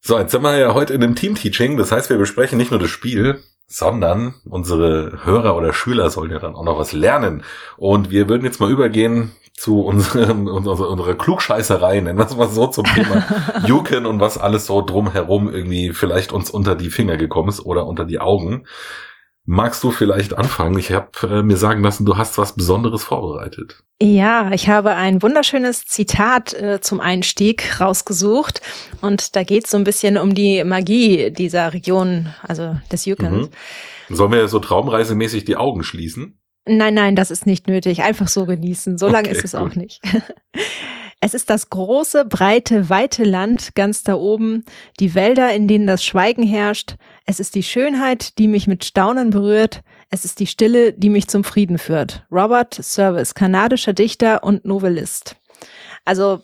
[0.00, 1.76] So, jetzt sind wir ja heute in einem Team-Teaching.
[1.76, 6.38] Das heißt, wir besprechen nicht nur das Spiel, sondern unsere Hörer oder Schüler sollen ja
[6.38, 7.42] dann auch noch was lernen.
[7.76, 12.48] Und wir würden jetzt mal übergehen zu unserem, unserer, unserer Klugscheißerei, nennen wir es mal
[12.48, 13.24] so, zum Thema
[13.66, 17.86] Juken und was alles so drumherum irgendwie vielleicht uns unter die Finger gekommen ist oder
[17.86, 18.64] unter die Augen.
[19.50, 20.78] Magst du vielleicht anfangen?
[20.78, 23.82] Ich habe äh, mir sagen lassen, du hast was Besonderes vorbereitet.
[24.00, 28.60] Ja, ich habe ein wunderschönes Zitat äh, zum Einstieg rausgesucht
[29.00, 33.48] und da geht es so ein bisschen um die Magie dieser Region, also des Jukens.
[34.08, 34.14] Mhm.
[34.14, 36.38] Sollen wir so traumreisemäßig die Augen schließen?
[36.68, 38.02] Nein, nein, das ist nicht nötig.
[38.02, 38.98] Einfach so genießen.
[38.98, 39.60] So okay, lange ist es gut.
[39.60, 40.00] auch nicht.
[41.20, 44.64] Es ist das große, breite, weite Land ganz da oben,
[45.00, 46.94] die Wälder, in denen das Schweigen herrscht.
[47.26, 49.82] Es ist die Schönheit, die mich mit Staunen berührt.
[50.10, 52.24] Es ist die Stille, die mich zum Frieden führt.
[52.30, 55.34] Robert Service, kanadischer Dichter und Novellist.
[56.04, 56.40] Also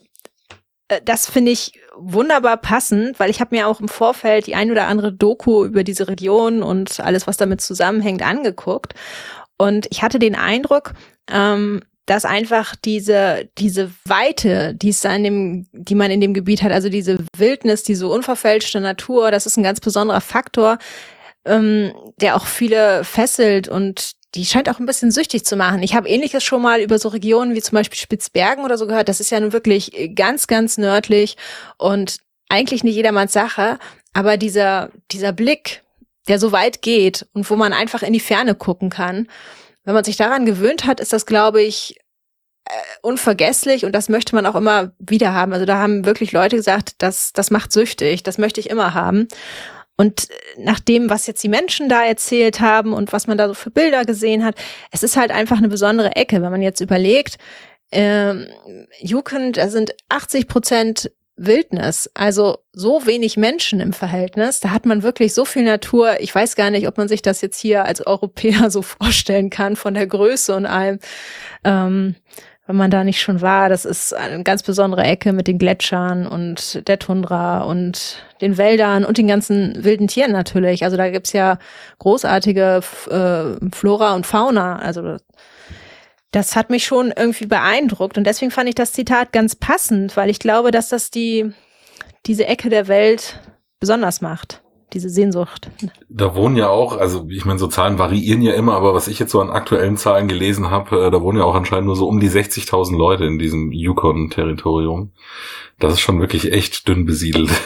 [0.89, 4.73] äh, das finde ich wunderbar passend, weil ich habe mir auch im Vorfeld die ein
[4.73, 8.95] oder andere Doku über diese Region und alles, was damit zusammenhängt, angeguckt.
[9.57, 10.95] Und ich hatte den Eindruck,
[11.31, 16.63] ähm, dass einfach diese, diese Weite, die es in dem, die man in dem Gebiet
[16.63, 20.79] hat, also diese Wildnis, diese unverfälschte Natur, das ist ein ganz besonderer Faktor,
[21.47, 25.83] ähm, der auch viele fesselt und die scheint auch ein bisschen süchtig zu machen.
[25.83, 29.09] Ich habe ähnliches schon mal über so Regionen wie zum Beispiel Spitzbergen oder so gehört.
[29.09, 31.37] Das ist ja nun wirklich ganz, ganz nördlich
[31.79, 33.79] und eigentlich nicht jedermanns Sache.
[34.13, 35.84] Aber dieser, dieser Blick,
[36.29, 39.29] der so weit geht und wo man einfach in die Ferne gucken kann,
[39.85, 41.97] wenn man sich daran gewöhnt hat, ist das, glaube ich,
[42.65, 42.71] äh,
[43.03, 45.53] unvergesslich und das möchte man auch immer wieder haben.
[45.53, 49.29] Also da haben wirklich Leute gesagt, das, das macht süchtig, das möchte ich immer haben.
[49.97, 53.55] Und nach dem, was jetzt die Menschen da erzählt haben und was man da so
[53.55, 54.57] für Bilder gesehen hat,
[54.91, 57.37] es ist halt einfach eine besondere Ecke, wenn man jetzt überlegt,
[57.93, 58.49] ähm,
[58.99, 64.61] Jugend, da sind 80 Prozent Wildnis, also so wenig Menschen im Verhältnis.
[64.61, 66.21] Da hat man wirklich so viel Natur.
[66.21, 69.77] Ich weiß gar nicht, ob man sich das jetzt hier als Europäer so vorstellen kann
[69.77, 70.99] von der Größe und allem.
[71.65, 72.15] Ähm,
[72.67, 76.27] wenn man da nicht schon war, das ist eine ganz besondere Ecke mit den Gletschern
[76.27, 80.83] und der Tundra und den Wäldern und den ganzen wilden Tieren natürlich.
[80.83, 81.59] Also da gibt's ja
[81.99, 84.77] großartige äh, Flora und Fauna.
[84.77, 85.19] Also
[86.35, 90.31] das hat mich schon irgendwie beeindruckt und deswegen fand ich das Zitat ganz passend, weil
[90.31, 91.53] ich glaube, dass das die
[92.27, 93.41] diese Ecke der Welt
[93.81, 95.71] besonders macht diese Sehnsucht.
[96.09, 99.19] Da wohnen ja auch, also ich meine, so Zahlen variieren ja immer, aber was ich
[99.19, 102.07] jetzt so an aktuellen Zahlen gelesen habe, äh, da wohnen ja auch anscheinend nur so
[102.07, 105.13] um die 60.000 Leute in diesem Yukon-Territorium.
[105.81, 107.51] Das ist schon wirklich echt dünn besiedelt.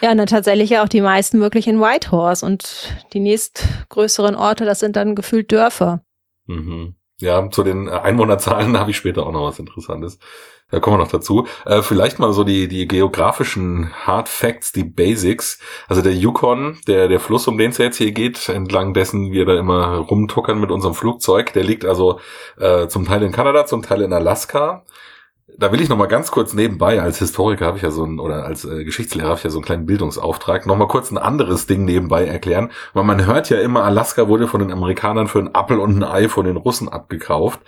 [0.00, 4.64] Ja, und dann tatsächlich ja auch die meisten wirklich in Whitehorse und die nächstgrößeren Orte,
[4.64, 6.02] das sind dann gefühlt Dörfer.
[6.46, 6.94] Mhm.
[7.20, 10.18] Ja, zu den Einwohnerzahlen habe ich später auch noch was Interessantes.
[10.70, 11.46] Da kommen wir noch dazu.
[11.66, 15.60] Äh, vielleicht mal so die, die geografischen Hard Facts, die Basics.
[15.88, 19.44] Also der Yukon, der, der Fluss, um den es jetzt hier geht, entlang dessen wir
[19.44, 22.18] da immer rumtuckern mit unserem Flugzeug, der liegt also
[22.58, 24.84] äh, zum Teil in Kanada, zum Teil in Alaska
[25.56, 28.18] da will ich noch mal ganz kurz nebenbei, als Historiker habe ich ja so ein,
[28.18, 31.18] oder als äh, Geschichtslehrer habe ich ja so einen kleinen Bildungsauftrag, noch mal kurz ein
[31.18, 35.38] anderes Ding nebenbei erklären, weil man hört ja immer, Alaska wurde von den Amerikanern für
[35.38, 37.60] einen Appel und ein Ei von den Russen abgekauft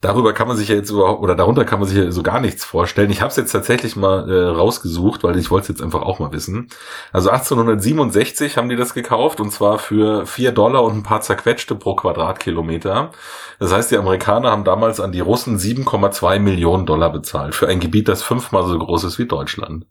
[0.00, 2.40] darüber kann man sich ja jetzt überhaupt, oder darunter kann man sich ja so gar
[2.40, 3.10] nichts vorstellen.
[3.10, 6.18] Ich habe es jetzt tatsächlich mal äh, rausgesucht, weil ich wollte es jetzt einfach auch
[6.18, 6.68] mal wissen.
[7.12, 11.74] Also 1867 haben die das gekauft und zwar für vier Dollar und ein paar zerquetschte
[11.74, 13.10] pro Quadratkilometer.
[13.58, 17.80] Das heißt, die Amerikaner haben damals an die Russen 7,2 Millionen Dollar bezahlt für ein
[17.80, 19.86] Gebiet, das fünfmal so groß ist wie Deutschland.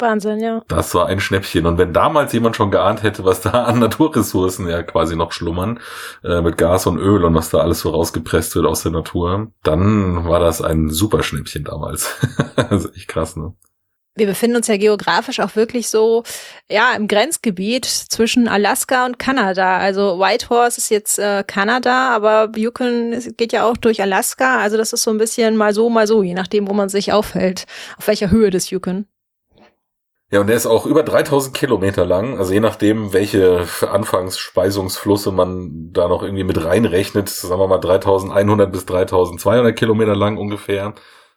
[0.00, 0.62] Wahnsinn, ja.
[0.68, 1.66] Das war ein Schnäppchen.
[1.66, 5.80] Und wenn damals jemand schon geahnt hätte, was da an Naturressourcen ja quasi noch schlummern,
[6.24, 9.48] äh, mit Gas und Öl und was da alles so rausgepresst wird aus der Natur,
[9.62, 12.16] dann war das ein super Schnäppchen damals.
[12.56, 13.54] also echt krass, ne?
[14.18, 16.24] Wir befinden uns ja geografisch auch wirklich so,
[16.68, 19.78] ja, im Grenzgebiet zwischen Alaska und Kanada.
[19.78, 24.58] Also Whitehorse ist jetzt äh, Kanada, aber Yukon geht ja auch durch Alaska.
[24.58, 27.12] Also das ist so ein bisschen mal so, mal so, je nachdem, wo man sich
[27.12, 29.06] aufhält, auf welcher Höhe des Yukon.
[30.30, 32.38] Ja, und der ist auch über 3000 Kilometer lang.
[32.38, 38.70] Also je nachdem, welche Anfangsspeisungsflusse man da noch irgendwie mit reinrechnet, sagen wir mal 3100
[38.70, 40.94] bis 3200 Kilometer lang ungefähr.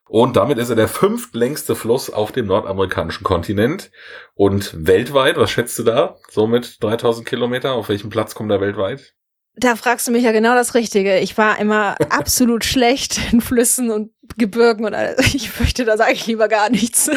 [0.10, 3.91] Und damit ist er der fünftlängste Fluss auf dem nordamerikanischen Kontinent.
[4.34, 6.17] Und weltweit, was schätzt du da?
[6.30, 7.71] So mit 3000 Kilometer?
[7.71, 9.13] Auf welchem Platz kommt er weltweit?
[9.55, 11.19] Da fragst du mich ja genau das Richtige.
[11.19, 15.33] Ich war immer absolut schlecht in Flüssen und Gebirgen und alles.
[15.33, 17.09] Ich fürchte da sage ich lieber gar nichts.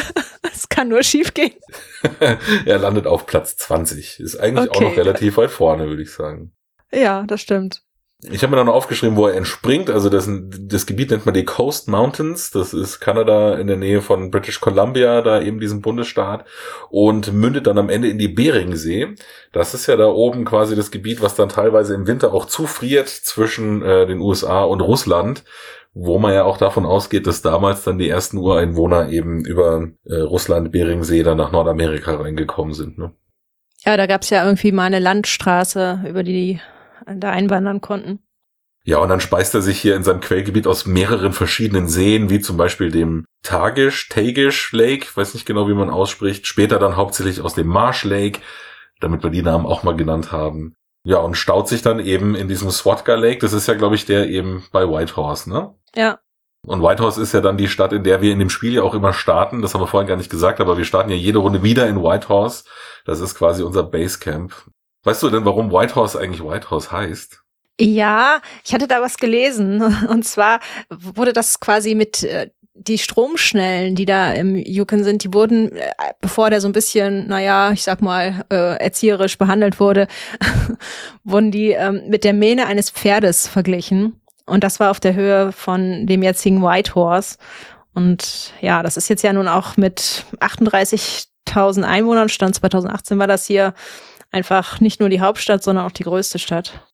[0.53, 1.53] Es kann nur schief gehen.
[2.19, 4.19] er landet auf Platz 20.
[4.19, 4.77] Ist eigentlich okay.
[4.77, 6.53] auch noch relativ weit vorne, würde ich sagen.
[6.91, 7.84] Ja, das stimmt.
[8.23, 9.89] Ich habe mir dann aufgeschrieben, wo er entspringt.
[9.89, 12.49] Also das, das Gebiet nennt man die Coast Mountains.
[12.49, 16.45] Das ist Kanada in der Nähe von British Columbia, da eben diesem Bundesstaat.
[16.89, 19.15] Und mündet dann am Ende in die Beringsee.
[19.51, 23.09] Das ist ja da oben quasi das Gebiet, was dann teilweise im Winter auch zufriert
[23.09, 25.43] zwischen äh, den USA und Russland.
[25.93, 30.15] Wo man ja auch davon ausgeht, dass damals dann die ersten Ureinwohner eben über äh,
[30.15, 32.97] Russland, Beringsee dann nach Nordamerika reingekommen sind.
[32.97, 33.13] Ne?
[33.85, 36.59] Ja, da gab's ja irgendwie mal eine Landstraße, über die
[37.05, 38.19] da einwandern konnten.
[38.87, 42.39] Ja, und dann speist er sich hier in seinem Quellgebiet aus mehreren verschiedenen Seen, wie
[42.39, 47.41] zum Beispiel dem Tagish, Tagish Lake, weiß nicht genau, wie man ausspricht, später dann hauptsächlich
[47.41, 48.41] aus dem Marsh Lake,
[48.99, 50.75] damit wir die Namen auch mal genannt haben.
[51.03, 54.05] Ja, und staut sich dann eben in diesem Swatga Lake, das ist ja, glaube ich,
[54.05, 55.73] der eben bei Whitehorse, ne?
[55.95, 56.19] Ja.
[56.65, 58.95] Und Whitehorse ist ja dann die Stadt, in der wir in dem Spiel ja auch
[58.95, 59.61] immer starten.
[59.61, 62.01] Das haben wir vorhin gar nicht gesagt, aber wir starten ja jede Runde wieder in
[62.01, 62.63] Whitehorse.
[63.05, 64.51] Das ist quasi unser Basecamp.
[65.05, 67.41] Weißt du denn, warum Whitehorse eigentlich Whitehorse heißt?
[67.79, 69.81] Ja, ich hatte da was gelesen.
[70.09, 75.33] Und zwar wurde das quasi mit äh, die Stromschnellen, die da im Yukon sind, die
[75.33, 75.91] wurden, äh,
[76.21, 80.07] bevor der so ein bisschen, naja, ich sag mal, äh, erzieherisch behandelt wurde,
[81.23, 84.19] wurden die ähm, mit der Mähne eines Pferdes verglichen.
[84.47, 87.37] Und das war auf der Höhe von dem jetzigen Whitehorse.
[87.93, 93.45] Und ja, das ist jetzt ja nun auch mit 38.000 Einwohnern, Stand 2018 war das
[93.45, 93.73] hier
[94.35, 96.85] einfach nicht nur die Hauptstadt, sondern auch die größte Stadt.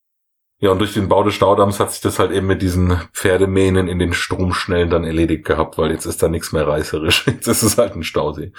[0.60, 3.88] Ja, und durch den Bau des Staudamms hat sich das halt eben mit diesen Pferdemähnen
[3.88, 7.26] in den Stromschnellen dann erledigt gehabt, weil jetzt ist da nichts mehr reißerisch.
[7.28, 8.54] Jetzt ist es halt ein Stausee.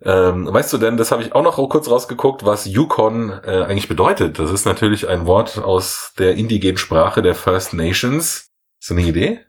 [0.00, 3.88] Ähm, weißt du denn, das habe ich auch noch kurz rausgeguckt, was Yukon äh, eigentlich
[3.88, 4.38] bedeutet.
[4.38, 8.50] Das ist natürlich ein Wort aus der indigenen Sprache der First Nations.
[8.80, 9.40] Hast du eine Idee?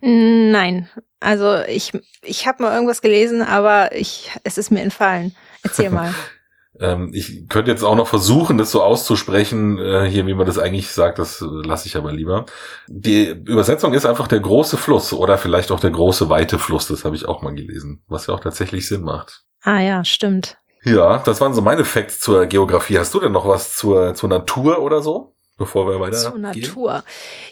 [0.00, 0.88] Nein,
[1.20, 5.36] also ich, ich habe mal irgendwas gelesen, aber ich, es ist mir entfallen.
[5.62, 6.14] Erzähl mal.
[6.80, 10.58] Ähm, ich könnte jetzt auch noch versuchen, das so auszusprechen, äh, hier, wie man das
[10.58, 12.46] eigentlich sagt, das äh, lasse ich aber lieber.
[12.88, 17.04] Die Übersetzung ist einfach der große Fluss oder vielleicht auch der große weite Fluss, das
[17.04, 19.44] habe ich auch mal gelesen, was ja auch tatsächlich Sinn macht.
[19.62, 20.58] Ah ja, stimmt.
[20.84, 22.98] Ja, das waren so meine Facts zur Geografie.
[22.98, 25.34] Hast du denn noch was zur, zur Natur oder so?
[25.56, 26.16] Bevor wir weiter.
[26.16, 27.04] Zur Natur.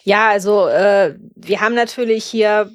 [0.03, 2.71] Ja, also äh, wir haben natürlich hier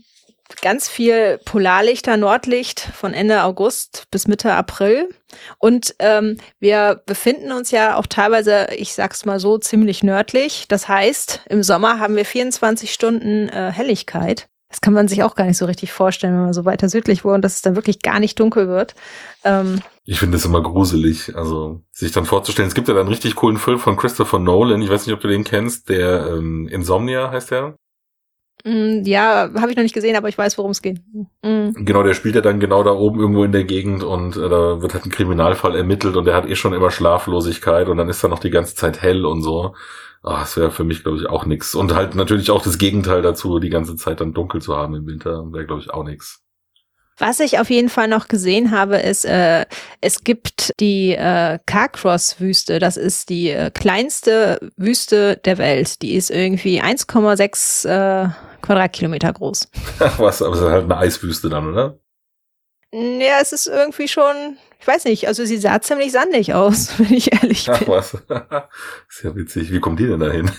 [0.61, 5.09] ganz viel Polarlichter, Nordlicht von Ende August bis Mitte April.
[5.57, 10.65] Und ähm, wir befinden uns ja auch teilweise, ich sag's mal so, ziemlich nördlich.
[10.67, 14.47] Das heißt, im Sommer haben wir 24 Stunden äh, Helligkeit.
[14.69, 17.23] Das kann man sich auch gar nicht so richtig vorstellen, wenn man so weiter südlich
[17.23, 18.95] wohnt, dass es dann wirklich gar nicht dunkel wird.
[19.45, 22.67] Ähm, ich finde das immer gruselig, also sich dann vorzustellen.
[22.67, 24.81] Es gibt ja dann einen richtig coolen Film von Christopher Nolan.
[24.81, 25.89] Ich weiß nicht, ob du den kennst.
[25.89, 27.75] Der ähm, Insomnia heißt der.
[28.67, 30.99] Mm, ja, habe ich noch nicht gesehen, aber ich weiß, worum es geht.
[31.41, 31.69] Mm.
[31.85, 34.81] Genau, der spielt ja dann genau da oben irgendwo in der Gegend und äh, da
[34.81, 38.21] wird halt ein Kriminalfall ermittelt und der hat eh schon immer Schlaflosigkeit und dann ist
[38.21, 39.73] da noch die ganze Zeit hell und so.
[40.21, 41.75] Ah, das wäre für mich, glaube ich, auch nix.
[41.75, 45.07] Und halt natürlich auch das Gegenteil dazu, die ganze Zeit dann dunkel zu haben im
[45.07, 46.41] Winter, wäre, glaube ich, auch nix.
[47.19, 49.65] Was ich auf jeden Fall noch gesehen habe, ist, äh,
[50.01, 52.79] es gibt die äh, Carcross-Wüste.
[52.79, 56.01] Das ist die äh, kleinste Wüste der Welt.
[56.01, 58.29] Die ist irgendwie 1,6 äh,
[58.61, 59.69] Quadratkilometer groß.
[60.17, 61.99] Was, aber es ist halt eine Eiswüste dann, oder?
[62.93, 67.13] Ja, es ist irgendwie schon, ich weiß nicht, also sie sah ziemlich sandig aus, wenn
[67.13, 67.75] ich ehrlich bin.
[67.75, 68.13] Ach was,
[69.09, 69.71] ist ja witzig.
[69.71, 70.49] Wie kommt die denn dahin?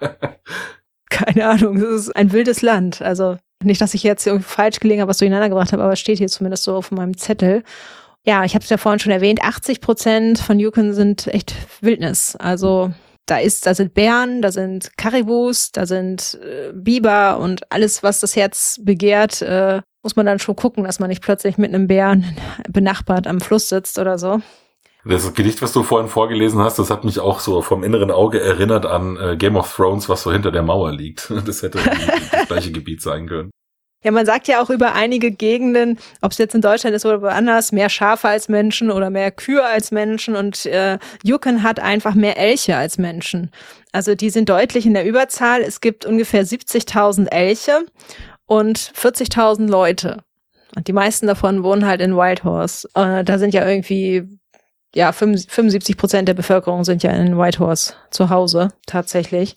[1.10, 3.02] Keine Ahnung, das ist ein wildes Land.
[3.02, 6.00] Also nicht, dass ich jetzt irgendwie falsch gelegen habe, was durcheinander gebracht habe, aber es
[6.00, 7.62] steht hier zumindest so auf meinem Zettel.
[8.24, 12.36] Ja, ich habe es ja vorhin schon erwähnt, 80 Prozent von Yukon sind echt Wildnis.
[12.36, 12.92] Also
[13.26, 18.20] da ist, da sind Bären, da sind Karibus, da sind äh, Biber und alles, was
[18.20, 21.86] das Herz begehrt, äh, muss man dann schon gucken, dass man nicht plötzlich mit einem
[21.86, 22.36] Bären
[22.68, 24.40] benachbart am Fluss sitzt oder so.
[25.04, 28.40] Das Gedicht, was du vorhin vorgelesen hast, das hat mich auch so vom inneren Auge
[28.40, 31.32] erinnert an äh, Game of Thrones, was so hinter der Mauer liegt.
[31.46, 31.78] Das hätte
[32.32, 33.50] das gleiche Gebiet sein können.
[34.02, 37.20] Ja, man sagt ja auch über einige Gegenden, ob es jetzt in Deutschland ist oder
[37.20, 42.14] woanders, mehr Schafe als Menschen oder mehr Kühe als Menschen und äh, Yukon hat einfach
[42.14, 43.50] mehr Elche als Menschen.
[43.92, 45.60] Also die sind deutlich in der Überzahl.
[45.60, 47.84] Es gibt ungefähr 70.000 Elche
[48.46, 50.22] und 40.000 Leute.
[50.76, 52.88] Und die meisten davon wohnen halt in Whitehorse.
[52.94, 54.40] Äh, da sind ja irgendwie
[54.94, 59.56] ja, 75 Prozent der Bevölkerung sind ja in Whitehorse zu Hause, tatsächlich.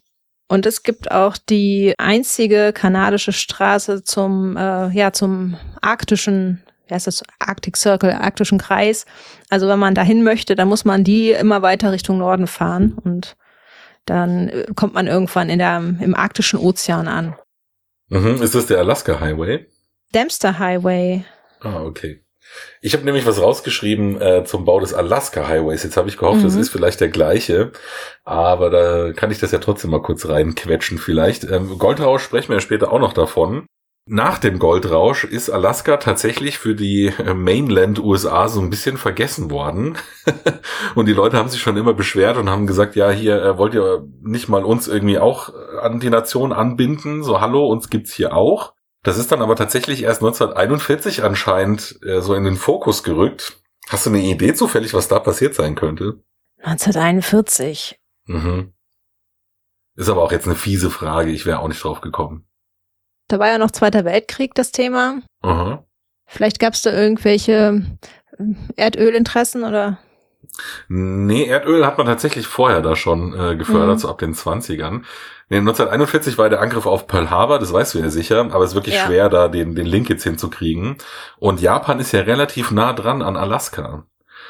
[0.54, 7.08] Und es gibt auch die einzige kanadische Straße zum, äh, ja, zum arktischen, wie heißt
[7.08, 9.08] das, Arctic Circle, arktischen Kreis.
[9.50, 13.36] Also wenn man dahin möchte, dann muss man die immer weiter Richtung Norden fahren und
[14.06, 17.36] dann äh, kommt man irgendwann in der, im arktischen Ozean an.
[18.10, 18.40] Mhm.
[18.40, 19.66] Ist das der Alaska Highway?
[20.14, 21.26] Dempster Highway.
[21.62, 22.23] Ah, okay.
[22.82, 25.84] Ich habe nämlich was rausgeschrieben äh, zum Bau des Alaska Highways.
[25.84, 26.44] Jetzt habe ich gehofft, mhm.
[26.44, 27.72] das ist vielleicht der gleiche,
[28.24, 31.44] aber da kann ich das ja trotzdem mal kurz reinquetschen vielleicht.
[31.46, 33.68] Ähm, Goldrausch sprechen wir ja später auch noch davon.
[34.06, 39.50] Nach dem Goldrausch ist Alaska tatsächlich für die äh, Mainland USA so ein bisschen vergessen
[39.50, 39.98] worden.
[40.96, 43.74] und die Leute haben sich schon immer beschwert und haben gesagt, ja, hier äh, wollt
[43.74, 47.24] ihr nicht mal uns irgendwie auch an die Nation anbinden?
[47.24, 48.74] So, hallo, uns gibt's hier auch.
[49.04, 53.62] Das ist dann aber tatsächlich erst 1941 anscheinend äh, so in den Fokus gerückt.
[53.90, 56.24] Hast du eine Idee zufällig, was da passiert sein könnte?
[56.62, 58.00] 1941.
[58.26, 58.74] Mhm.
[59.96, 61.32] Ist aber auch jetzt eine fiese Frage.
[61.32, 62.48] Ich wäre auch nicht drauf gekommen.
[63.28, 65.22] Da war ja noch Zweiter Weltkrieg das Thema.
[65.44, 65.80] Mhm.
[66.26, 67.84] Vielleicht gab es da irgendwelche
[68.38, 68.44] äh,
[68.78, 70.00] Erdölinteressen oder?
[70.88, 74.00] Nee, Erdöl hat man tatsächlich vorher da schon äh, gefördert, mhm.
[74.00, 75.02] so ab den 20ern.
[75.50, 78.72] Nee, 1941 war der Angriff auf Pearl Harbor, das weißt du ja sicher, aber es
[78.72, 79.06] ist wirklich ja.
[79.06, 80.98] schwer, da den, den Link jetzt hinzukriegen.
[81.38, 84.06] Und Japan ist ja relativ nah dran an Alaska.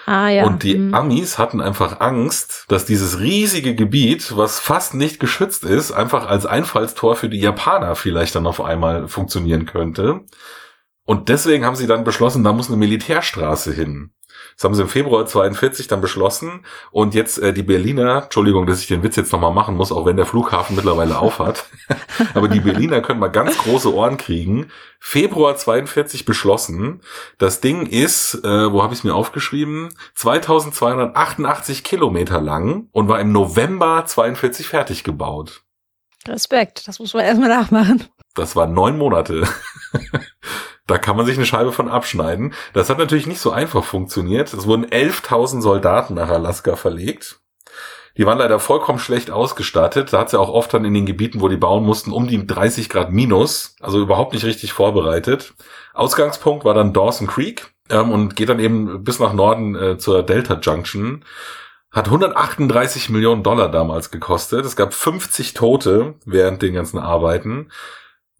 [0.05, 0.43] Ah, ja.
[0.43, 0.93] Und die mhm.
[0.93, 6.45] Amis hatten einfach Angst, dass dieses riesige Gebiet, was fast nicht geschützt ist, einfach als
[6.45, 10.21] Einfallstor für die Japaner vielleicht dann auf einmal funktionieren könnte.
[11.05, 14.11] Und deswegen haben sie dann beschlossen, da muss eine Militärstraße hin.
[14.55, 16.65] Das haben sie im Februar 42 dann beschlossen.
[16.91, 20.05] Und jetzt äh, die Berliner, Entschuldigung, dass ich den Witz jetzt nochmal machen muss, auch
[20.05, 21.65] wenn der Flughafen mittlerweile aufhat.
[22.33, 24.71] Aber die Berliner können mal ganz große Ohren kriegen.
[24.99, 27.01] Februar 42 beschlossen.
[27.37, 29.89] Das Ding ist, äh, wo habe ich es mir aufgeschrieben?
[30.15, 35.63] 2288 Kilometer lang und war im November 42 fertig gebaut.
[36.27, 38.05] Respekt, das muss man erstmal nachmachen.
[38.35, 39.47] Das waren neun Monate.
[40.87, 42.53] da kann man sich eine Scheibe von abschneiden.
[42.73, 44.53] Das hat natürlich nicht so einfach funktioniert.
[44.53, 47.39] Es wurden 11.000 Soldaten nach Alaska verlegt.
[48.17, 50.13] Die waren leider vollkommen schlecht ausgestattet.
[50.13, 52.27] Da hat sie ja auch oft dann in den Gebieten, wo die bauen mussten, um
[52.27, 53.75] die 30 Grad minus.
[53.79, 55.53] Also überhaupt nicht richtig vorbereitet.
[55.93, 60.21] Ausgangspunkt war dann Dawson Creek ähm, und geht dann eben bis nach Norden äh, zur
[60.21, 61.25] Delta Junction.
[61.91, 64.65] Hat 138 Millionen Dollar damals gekostet.
[64.65, 67.69] Es gab 50 Tote während den ganzen Arbeiten.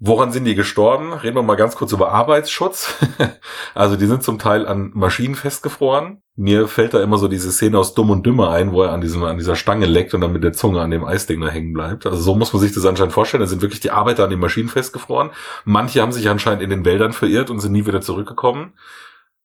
[0.06, 1.14] Woran sind die gestorben?
[1.14, 2.94] Reden wir mal ganz kurz über Arbeitsschutz.
[3.74, 6.22] also die sind zum Teil an Maschinen festgefroren.
[6.36, 9.00] Mir fällt da immer so diese Szene aus Dumm und Dümmer ein, wo er an,
[9.00, 11.72] diesem, an dieser Stange leckt und dann mit der Zunge an dem Eisding da hängen
[11.72, 12.06] bleibt.
[12.06, 13.40] Also so muss man sich das anscheinend vorstellen.
[13.40, 15.30] Da sind wirklich die Arbeiter an den Maschinen festgefroren.
[15.64, 18.74] Manche haben sich anscheinend in den Wäldern verirrt und sind nie wieder zurückgekommen.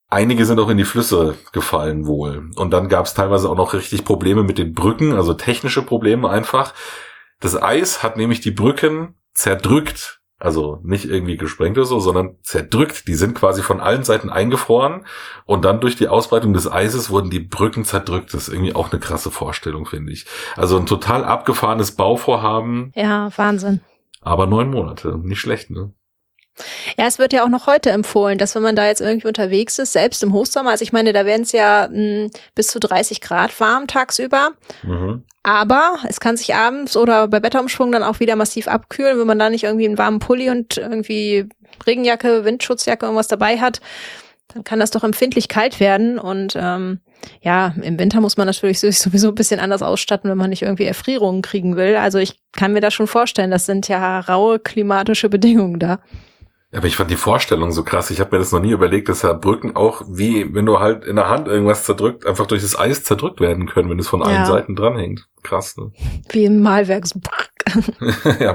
[0.08, 2.50] Einige sind auch in die Flüsse gefallen wohl.
[2.56, 6.28] Und dann gab es teilweise auch noch richtig Probleme mit den Brücken, also technische Probleme
[6.28, 6.74] einfach.
[7.38, 10.17] Das Eis hat nämlich die Brücken zerdrückt.
[10.38, 13.08] Also nicht irgendwie gesprengt oder so, sondern zerdrückt.
[13.08, 15.04] Die sind quasi von allen Seiten eingefroren
[15.46, 18.32] und dann durch die Ausbreitung des Eises wurden die Brücken zerdrückt.
[18.32, 20.26] Das ist irgendwie auch eine krasse Vorstellung, finde ich.
[20.56, 22.92] Also ein total abgefahrenes Bauvorhaben.
[22.94, 23.80] Ja, Wahnsinn.
[24.20, 25.92] Aber neun Monate, nicht schlecht, ne?
[26.98, 29.78] Ja, es wird ja auch noch heute empfohlen, dass wenn man da jetzt irgendwie unterwegs
[29.78, 32.80] ist, selbst im Hochsommer, also ich meine, da werden es ja mh, hm, bis zu
[32.80, 34.50] 30 Grad warm tagsüber.
[34.82, 35.24] Mhm.
[35.42, 39.38] Aber es kann sich abends oder bei Wetterumschwung dann auch wieder massiv abkühlen, wenn man
[39.38, 41.48] da nicht irgendwie einen warmen Pulli und irgendwie
[41.86, 43.80] Regenjacke, Windschutzjacke, irgendwas dabei hat,
[44.48, 46.18] dann kann das doch empfindlich kalt werden.
[46.18, 47.00] Und ähm,
[47.40, 50.62] ja, im Winter muss man natürlich sich sowieso ein bisschen anders ausstatten, wenn man nicht
[50.62, 51.96] irgendwie Erfrierungen kriegen will.
[51.96, 56.00] Also ich kann mir das schon vorstellen, das sind ja raue klimatische Bedingungen da.
[56.70, 58.10] Aber ich fand die Vorstellung so krass.
[58.10, 61.04] Ich habe mir das noch nie überlegt, dass ja Brücken auch wie, wenn du halt
[61.04, 64.20] in der Hand irgendwas zerdrückt, einfach durch das Eis zerdrückt werden können, wenn es von
[64.20, 64.26] ja.
[64.26, 65.26] allen Seiten dranhängt.
[65.42, 65.92] Krass, ne?
[66.28, 67.04] Wie im Malwerk.
[68.38, 68.54] ja.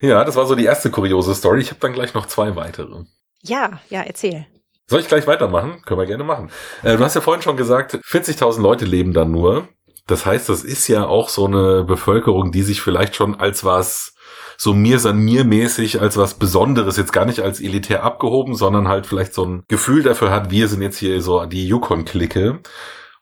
[0.00, 1.60] ja, das war so die erste kuriose Story.
[1.60, 3.04] Ich habe dann gleich noch zwei weitere.
[3.42, 4.46] Ja, ja, erzähl.
[4.86, 5.82] Soll ich gleich weitermachen?
[5.84, 6.50] Können wir gerne machen.
[6.82, 9.68] Äh, du hast ja vorhin schon gesagt, 40.000 Leute leben da nur.
[10.06, 14.14] Das heißt, das ist ja auch so eine Bevölkerung, die sich vielleicht schon als was
[14.60, 18.88] so mir san mir mäßig als was Besonderes, jetzt gar nicht als elitär abgehoben, sondern
[18.88, 22.58] halt vielleicht so ein Gefühl dafür hat, wir sind jetzt hier so die Yukon-Clique.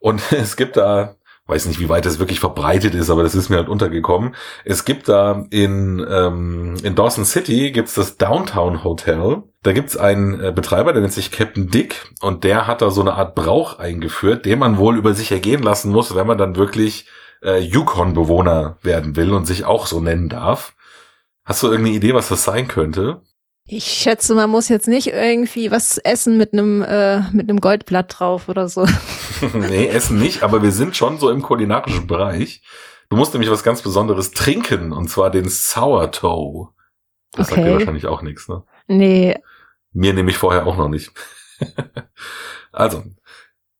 [0.00, 3.50] Und es gibt da weiß nicht, wie weit das wirklich verbreitet ist, aber das ist
[3.50, 4.34] mir halt untergekommen.
[4.64, 9.42] Es gibt da in, ähm, in Dawson City gibt's das Downtown Hotel.
[9.62, 13.00] Da gibt's einen äh, Betreiber, der nennt sich Captain Dick und der hat da so
[13.00, 16.56] eine Art Brauch eingeführt, den man wohl über sich ergehen lassen muss, wenn man dann
[16.56, 17.08] wirklich
[17.42, 20.75] äh, Yukon-Bewohner werden will und sich auch so nennen darf.
[21.46, 23.22] Hast du irgendeine Idee, was das sein könnte?
[23.68, 28.18] Ich schätze, man muss jetzt nicht irgendwie was essen mit einem äh, mit einem Goldblatt
[28.18, 28.86] drauf oder so.
[29.54, 32.62] nee, essen nicht, aber wir sind schon so im kulinarischen Bereich.
[33.08, 36.72] Du musst nämlich was ganz Besonderes trinken, und zwar den Sourdough.
[37.32, 37.60] Das okay.
[37.60, 38.64] sagt dir wahrscheinlich auch nichts, ne?
[38.88, 39.38] Nee.
[39.92, 41.12] Mir nämlich vorher auch noch nicht.
[42.72, 43.04] also,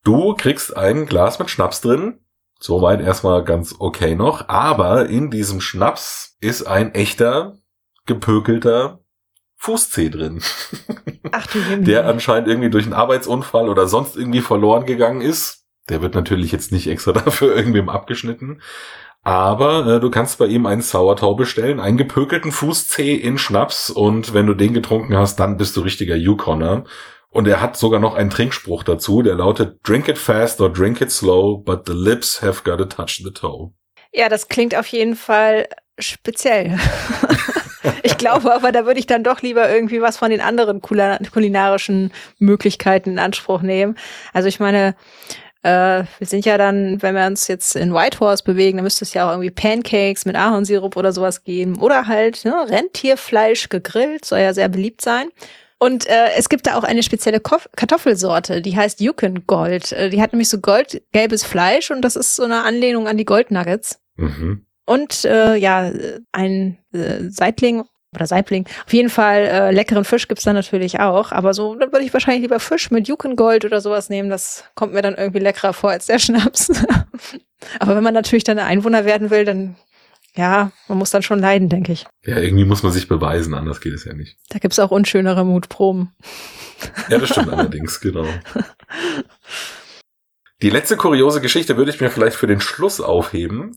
[0.04, 2.20] du kriegst ein Glas mit Schnaps drin.
[2.58, 4.48] Soweit erstmal ganz okay noch.
[4.48, 7.58] Aber in diesem Schnaps ist ein echter,
[8.06, 9.00] gepökelter
[9.56, 10.42] Fußzeh drin.
[11.32, 11.84] Ach du Himmel.
[11.84, 15.64] Der anscheinend irgendwie durch einen Arbeitsunfall oder sonst irgendwie verloren gegangen ist.
[15.88, 18.60] Der wird natürlich jetzt nicht extra dafür irgendwem abgeschnitten.
[19.22, 24.34] Aber äh, du kannst bei ihm einen Sauertau bestellen, einen gepökelten Fußzeh in Schnaps und
[24.34, 26.84] wenn du den getrunken hast, dann bist du richtiger Yukoner.
[27.36, 31.02] Und er hat sogar noch einen Trinkspruch dazu, der lautet Drink it fast or drink
[31.02, 33.72] it slow, but the lips have got to touch the toe.
[34.10, 35.68] Ja, das klingt auf jeden Fall
[35.98, 36.78] speziell.
[38.02, 42.10] ich glaube aber, da würde ich dann doch lieber irgendwie was von den anderen kulinarischen
[42.38, 43.98] Möglichkeiten in Anspruch nehmen.
[44.32, 44.94] Also ich meine,
[45.62, 49.12] äh, wir sind ja dann, wenn wir uns jetzt in Whitehorse bewegen, dann müsste es
[49.12, 51.78] ja auch irgendwie Pancakes mit Ahornsirup oder sowas geben.
[51.82, 55.28] Oder halt ne, Rentierfleisch gegrillt, soll ja sehr beliebt sein.
[55.78, 59.92] Und äh, es gibt da auch eine spezielle Kof Kartoffelsorte, die heißt Yukon Gold.
[59.92, 63.26] Äh, die hat nämlich so goldgelbes Fleisch und das ist so eine Anlehnung an die
[63.26, 64.00] Goldnuggets.
[64.16, 64.66] Mhm.
[64.86, 65.90] Und äh, ja,
[66.32, 68.66] ein äh, Seitling oder Saibling.
[68.86, 71.32] Auf jeden Fall äh, leckeren Fisch gibt's da natürlich auch.
[71.32, 74.30] Aber so, dann würde ich wahrscheinlich lieber Fisch mit Jukengold oder sowas nehmen.
[74.30, 76.70] Das kommt mir dann irgendwie leckerer vor als der Schnaps.
[77.78, 79.76] aber wenn man natürlich dann ein Einwohner werden will, dann
[80.36, 82.06] ja, man muss dann schon leiden, denke ich.
[82.24, 84.36] Ja, irgendwie muss man sich beweisen, anders geht es ja nicht.
[84.50, 86.12] Da gibt's auch unschönere Mutproben.
[87.08, 88.26] Ja, das stimmt allerdings, genau.
[90.62, 93.76] Die letzte kuriose Geschichte würde ich mir vielleicht für den Schluss aufheben.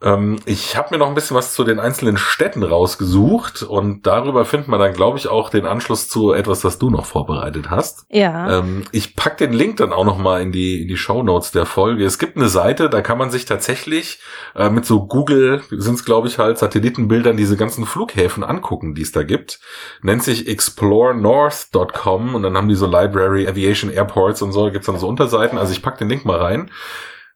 [0.00, 4.44] Ähm, ich habe mir noch ein bisschen was zu den einzelnen Städten rausgesucht und darüber
[4.44, 8.06] findet man dann, glaube ich, auch den Anschluss zu etwas, das du noch vorbereitet hast.
[8.08, 8.58] Ja.
[8.58, 11.50] Ähm, ich pack den Link dann auch noch mal in die in die Show Notes
[11.50, 12.04] der Folge.
[12.04, 14.20] Es gibt eine Seite, da kann man sich tatsächlich
[14.54, 19.02] äh, mit so Google sind es, glaube ich, halt Satellitenbildern diese ganzen Flughäfen angucken, die
[19.02, 19.58] es da gibt.
[20.02, 24.70] Nennt sich explorenorth.com und dann haben die so Library Aviation Airports und so.
[24.70, 25.58] Gibt's dann so Unterseiten.
[25.58, 26.70] Also ich pack den Link mal rein.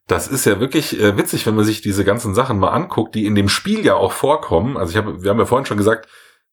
[0.06, 3.26] Das ist ja wirklich äh, witzig, wenn man sich diese ganzen Sachen mal anguckt, die
[3.26, 4.76] in dem Spiel ja auch vorkommen.
[4.76, 6.08] Also ich habe, wir haben ja vorhin schon gesagt,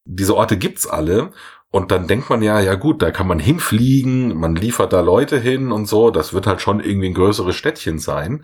[0.06, 1.32] diese Orte gibt's alle.
[1.72, 5.40] Und dann denkt man ja, ja gut, da kann man hinfliegen, man liefert da Leute
[5.40, 6.10] hin und so.
[6.10, 8.44] Das wird halt schon irgendwie ein größeres Städtchen sein.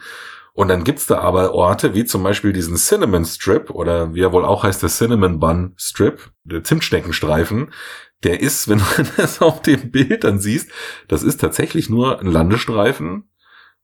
[0.54, 4.32] Und dann gibt's da aber Orte wie zum Beispiel diesen Cinnamon Strip oder wie er
[4.32, 7.74] wohl auch heißt, der Cinnamon Bun Strip, der Zimtsteckenstreifen.
[8.24, 8.86] Der ist, wenn du
[9.18, 10.72] das auf dem Bild dann siehst,
[11.08, 13.30] das ist tatsächlich nur ein Landestreifen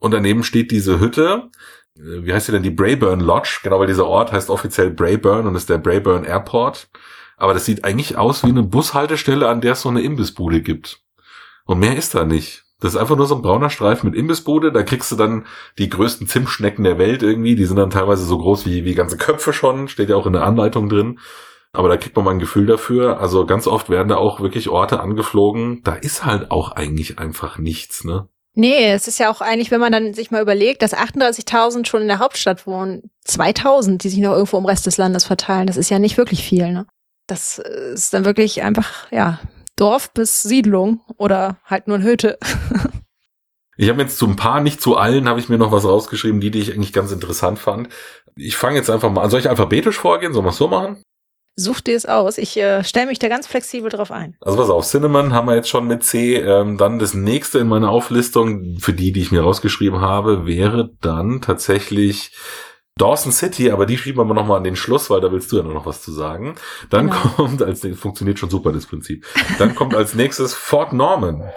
[0.02, 1.50] und daneben steht diese Hütte.
[1.96, 2.64] Äh, wie heißt sie denn?
[2.64, 3.60] Die Brayburn Lodge.
[3.64, 6.90] Genau, weil dieser Ort heißt offiziell Brayburn und ist der Brayburn Airport.
[7.38, 11.02] Aber das sieht eigentlich aus wie eine Bushaltestelle, an der es so eine Imbissbude gibt.
[11.66, 12.64] Und mehr ist da nicht.
[12.80, 14.72] Das ist einfach nur so ein brauner Streifen mit Imbissbude.
[14.72, 15.46] Da kriegst du dann
[15.78, 17.56] die größten Zimtschnecken der Welt irgendwie.
[17.56, 19.88] Die sind dann teilweise so groß wie, wie ganze Köpfe schon.
[19.88, 21.20] Steht ja auch in der Anleitung drin.
[21.74, 23.20] Aber da kriegt man mal ein Gefühl dafür.
[23.20, 25.84] Also ganz oft werden da auch wirklich Orte angeflogen.
[25.84, 28.28] Da ist halt auch eigentlich einfach nichts, ne?
[28.54, 32.02] Nee, es ist ja auch eigentlich, wenn man dann sich mal überlegt, dass 38.000 schon
[32.02, 35.78] in der Hauptstadt wohnen, 2.000, die sich noch irgendwo im Rest des Landes verteilen, das
[35.78, 36.72] ist ja nicht wirklich viel.
[36.72, 36.86] Ne?
[37.28, 39.40] Das ist dann wirklich einfach, ja,
[39.78, 42.38] Dorf bis Siedlung oder halt nur ein Hütte.
[43.78, 46.40] Ich habe jetzt zu ein paar, nicht zu allen, habe ich mir noch was rausgeschrieben,
[46.40, 47.90] die, die ich eigentlich ganz interessant fand.
[48.36, 49.32] Ich fange jetzt einfach mal an.
[49.32, 50.36] Soll ich alphabetisch vorgehen?
[50.36, 51.02] Wir es so machen?
[51.56, 52.38] Such dir es aus.
[52.38, 54.36] Ich äh, stelle mich da ganz flexibel drauf ein.
[54.42, 56.38] Also pass auf, Cinnamon haben wir jetzt schon mit C.
[56.38, 60.92] Ähm, dann das nächste in meiner Auflistung, für die, die ich mir rausgeschrieben habe, wäre
[61.02, 62.32] dann tatsächlich
[62.98, 65.64] Dawson City, aber die schieben wir nochmal an den Schluss, weil da willst du ja
[65.64, 66.56] noch was zu sagen.
[66.90, 67.20] Dann genau.
[67.36, 69.26] kommt als funktioniert schon super das Prinzip.
[69.58, 71.52] Dann kommt als nächstes Fort Norman.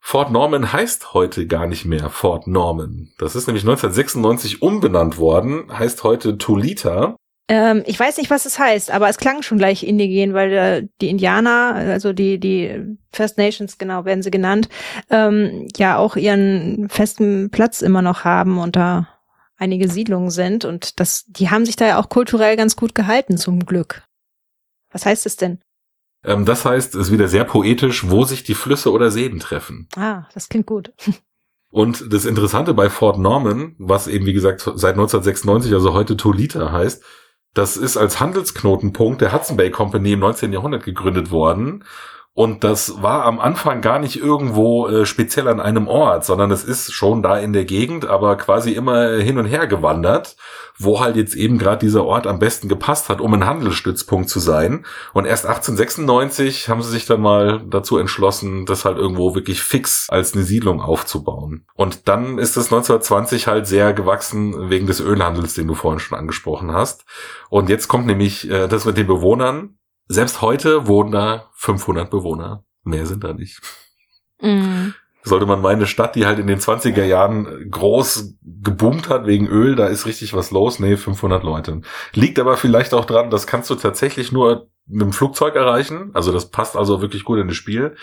[0.00, 3.12] Fort Norman heißt heute gar nicht mehr Fort Norman.
[3.18, 7.16] Das ist nämlich 1996 umbenannt worden, heißt heute Tulita.
[7.50, 10.88] Ähm, ich weiß nicht, was es heißt, aber es klang schon gleich indigen, weil äh,
[11.00, 14.68] die Indianer, also die, die First Nations, genau, werden sie genannt,
[15.10, 19.08] ähm, ja auch ihren festen Platz immer noch haben und da
[19.56, 23.36] einige Siedlungen sind und das, die haben sich da ja auch kulturell ganz gut gehalten,
[23.36, 24.04] zum Glück.
[24.92, 25.58] Was heißt es denn?
[26.24, 29.88] Ähm, das heißt, es ist wieder sehr poetisch, wo sich die Flüsse oder Seen treffen.
[29.96, 30.92] Ah, das klingt gut.
[31.72, 36.70] Und das Interessante bei Fort Norman, was eben wie gesagt seit 1996, also heute Tolita
[36.70, 37.02] heißt,
[37.54, 40.52] das ist als Handelsknotenpunkt der Hudson Bay Company im 19.
[40.52, 41.84] Jahrhundert gegründet worden.
[42.32, 46.62] Und das war am Anfang gar nicht irgendwo äh, speziell an einem Ort, sondern es
[46.62, 50.36] ist schon da in der Gegend, aber quasi immer hin und her gewandert,
[50.78, 54.38] wo halt jetzt eben gerade dieser Ort am besten gepasst hat, um ein Handelsstützpunkt zu
[54.38, 54.86] sein.
[55.12, 60.06] Und erst 1896 haben sie sich dann mal dazu entschlossen, das halt irgendwo wirklich fix
[60.08, 61.66] als eine Siedlung aufzubauen.
[61.74, 66.16] Und dann ist es 1920 halt sehr gewachsen wegen des Ölhandels, den du vorhin schon
[66.16, 67.04] angesprochen hast.
[67.48, 69.79] Und jetzt kommt nämlich äh, das mit den Bewohnern
[70.10, 72.64] selbst heute wohnen da 500 Bewohner.
[72.82, 73.60] Mehr sind da nicht.
[74.40, 74.92] Mhm.
[75.22, 79.76] Sollte man meine Stadt, die halt in den 20er Jahren groß geboomt hat wegen Öl,
[79.76, 80.80] da ist richtig was los.
[80.80, 81.82] Nee, 500 Leute.
[82.12, 86.10] Liegt aber vielleicht auch dran, das kannst du tatsächlich nur mit dem Flugzeug erreichen.
[86.14, 87.94] Also das passt also wirklich gut in das Spiel.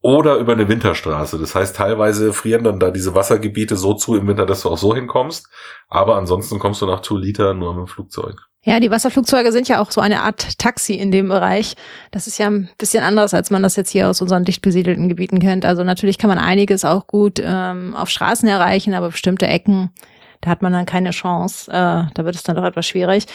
[0.00, 1.36] Oder über eine Winterstraße.
[1.38, 4.78] Das heißt, teilweise frieren dann da diese Wassergebiete so zu im Winter, dass du auch
[4.78, 5.48] so hinkommst.
[5.88, 8.46] Aber ansonsten kommst du nach Tulita nur mit dem Flugzeug.
[8.66, 11.76] Ja, die Wasserflugzeuge sind ja auch so eine Art Taxi in dem Bereich.
[12.10, 15.08] Das ist ja ein bisschen anderes, als man das jetzt hier aus unseren dicht besiedelten
[15.08, 15.64] Gebieten kennt.
[15.64, 19.92] Also natürlich kann man einiges auch gut ähm, auf Straßen erreichen, aber bestimmte Ecken,
[20.40, 21.70] da hat man dann keine Chance.
[21.70, 23.26] Äh, da wird es dann doch etwas schwierig.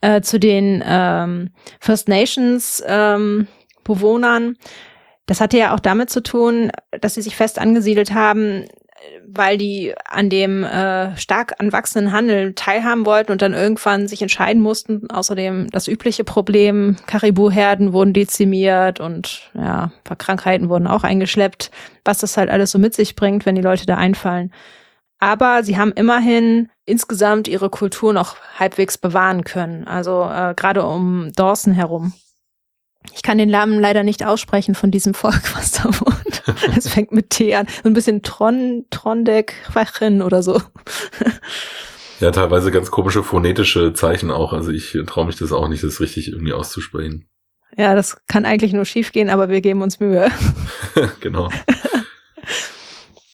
[0.00, 3.48] Äh, zu den ähm, First Nations ähm,
[3.84, 4.56] Bewohnern,
[5.26, 6.72] das hatte ja auch damit zu tun,
[7.02, 8.64] dass sie sich fest angesiedelt haben
[9.26, 14.62] weil die an dem äh, stark anwachsenden Handel teilhaben wollten und dann irgendwann sich entscheiden
[14.62, 15.10] mussten.
[15.10, 21.70] Außerdem das übliche Problem, Karibu-Herden wurden dezimiert und ja, paar Krankheiten wurden auch eingeschleppt,
[22.04, 24.52] was das halt alles so mit sich bringt, wenn die Leute da einfallen.
[25.18, 29.86] Aber sie haben immerhin insgesamt ihre Kultur noch halbwegs bewahren können.
[29.86, 32.14] Also äh, gerade um Dawson herum.
[33.14, 36.29] Ich kann den Namen leider nicht aussprechen von diesem Volk, was da wohnt.
[36.76, 37.66] Es fängt mit T an.
[37.82, 40.60] So ein bisschen Tron, Trondek, Wachen oder so.
[42.20, 44.52] Ja, teilweise ganz komische phonetische Zeichen auch.
[44.52, 47.26] Also ich traue mich das auch nicht, das richtig irgendwie auszusprechen.
[47.76, 50.28] Ja, das kann eigentlich nur schief gehen, aber wir geben uns Mühe.
[51.20, 51.48] genau.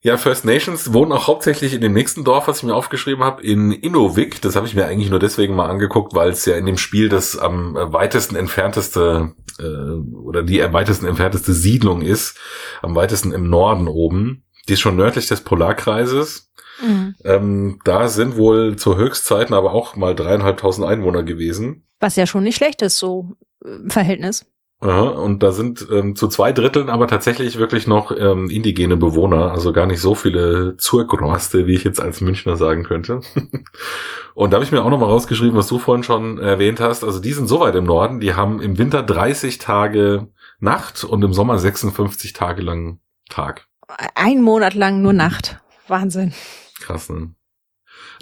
[0.06, 3.42] Ja, First Nations wohnen auch hauptsächlich in dem nächsten Dorf, was ich mir aufgeschrieben habe,
[3.42, 4.40] in Inuvik.
[4.40, 7.08] Das habe ich mir eigentlich nur deswegen mal angeguckt, weil es ja in dem Spiel
[7.08, 12.38] das am weitesten entfernteste äh, oder die am weitesten entfernteste Siedlung ist,
[12.82, 14.44] am weitesten im Norden oben.
[14.68, 16.52] Die ist schon nördlich des Polarkreises.
[16.80, 17.16] Mhm.
[17.24, 21.84] Ähm, da sind wohl zu Höchstzeiten aber auch mal dreieinhalbtausend Einwohner gewesen.
[21.98, 23.32] Was ja schon nicht schlecht ist, so
[23.64, 24.46] im Verhältnis.
[24.80, 29.50] Aha, und da sind ähm, zu zwei Dritteln aber tatsächlich wirklich noch ähm, indigene Bewohner,
[29.50, 33.20] also gar nicht so viele Zurgroste, wie ich jetzt als Münchner sagen könnte.
[34.34, 37.04] und da habe ich mir auch noch mal rausgeschrieben, was du vorhin schon erwähnt hast.
[37.04, 41.24] Also die sind so weit im Norden, die haben im Winter 30 Tage Nacht und
[41.24, 43.00] im Sommer 56 Tage lang
[43.30, 43.68] Tag.
[44.14, 45.58] Ein Monat lang nur Nacht.
[45.88, 46.34] Wahnsinn.
[46.80, 47.34] Krass, ne?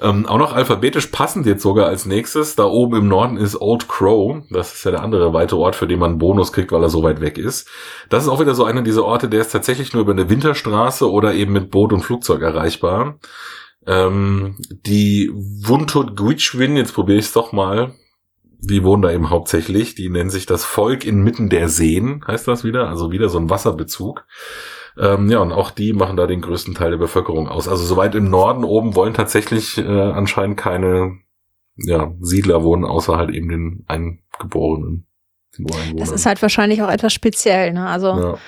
[0.01, 2.57] Ähm, auch noch alphabetisch passend jetzt sogar als nächstes.
[2.57, 4.43] Da oben im Norden ist Old Crow.
[4.51, 6.91] Das ist ja der andere weite Ort, für den man einen Bonus kriegt, weil er
[6.91, 7.69] so weit weg ist.
[8.11, 11.11] Das ist auch wieder so einer dieser Orte, der ist tatsächlich nur über eine Winterstraße
[11.11, 13.19] oder eben mit Boot und Flugzeug erreichbar.
[13.87, 17.95] Ähm, die Wuntut Gwitschwin, jetzt probiere ich es doch mal.
[18.61, 19.95] Die wohnen da eben hauptsächlich.
[19.95, 22.89] Die nennen sich das Volk inmitten der Seen, heißt das wieder.
[22.89, 24.25] Also wieder so ein Wasserbezug.
[24.97, 27.69] Ähm, ja, und auch die machen da den größten Teil der Bevölkerung aus.
[27.69, 31.19] Also soweit im Norden oben wollen tatsächlich äh, anscheinend keine
[31.77, 35.07] ja, Siedler wohnen, außer halt eben den Eingeborenen.
[35.59, 35.67] Den
[35.97, 37.87] das ist halt wahrscheinlich auch etwas speziell, ne?
[37.87, 38.39] Also ja.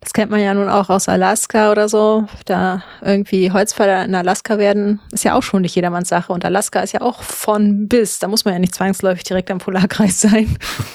[0.00, 2.26] das kennt man ja nun auch aus Alaska oder so.
[2.44, 6.32] Da irgendwie Holzfäller in Alaska werden, ist ja auch schon nicht jedermanns Sache.
[6.32, 8.18] Und Alaska ist ja auch von bis.
[8.18, 10.56] Da muss man ja nicht zwangsläufig direkt am Polarkreis sein.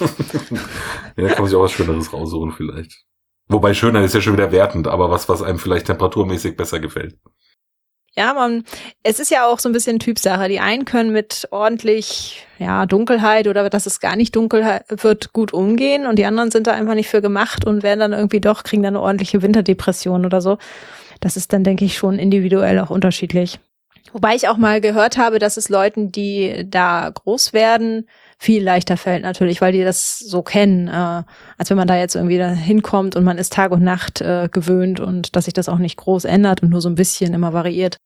[1.16, 3.04] ja, da kann man sich auch was Schöneres raussuchen vielleicht.
[3.50, 7.16] Wobei schöner ist ja schon wieder wertend, aber was, was einem vielleicht temperaturmäßig besser gefällt.
[8.16, 8.64] Ja, man,
[9.02, 10.48] es ist ja auch so ein bisschen Typsache.
[10.48, 15.52] Die einen können mit ordentlich, ja, Dunkelheit oder dass es gar nicht dunkel wird, gut
[15.52, 18.62] umgehen und die anderen sind da einfach nicht für gemacht und werden dann irgendwie doch,
[18.62, 20.58] kriegen dann eine ordentliche Winterdepression oder so.
[21.18, 23.58] Das ist dann, denke ich, schon individuell auch unterschiedlich.
[24.12, 28.08] Wobei ich auch mal gehört habe, dass es Leuten, die da groß werden,
[28.40, 31.22] viel leichter fällt natürlich, weil die das so kennen, äh,
[31.58, 34.48] als wenn man da jetzt irgendwie da hinkommt und man ist Tag und Nacht äh,
[34.50, 37.52] gewöhnt und dass sich das auch nicht groß ändert und nur so ein bisschen immer
[37.52, 37.98] variiert.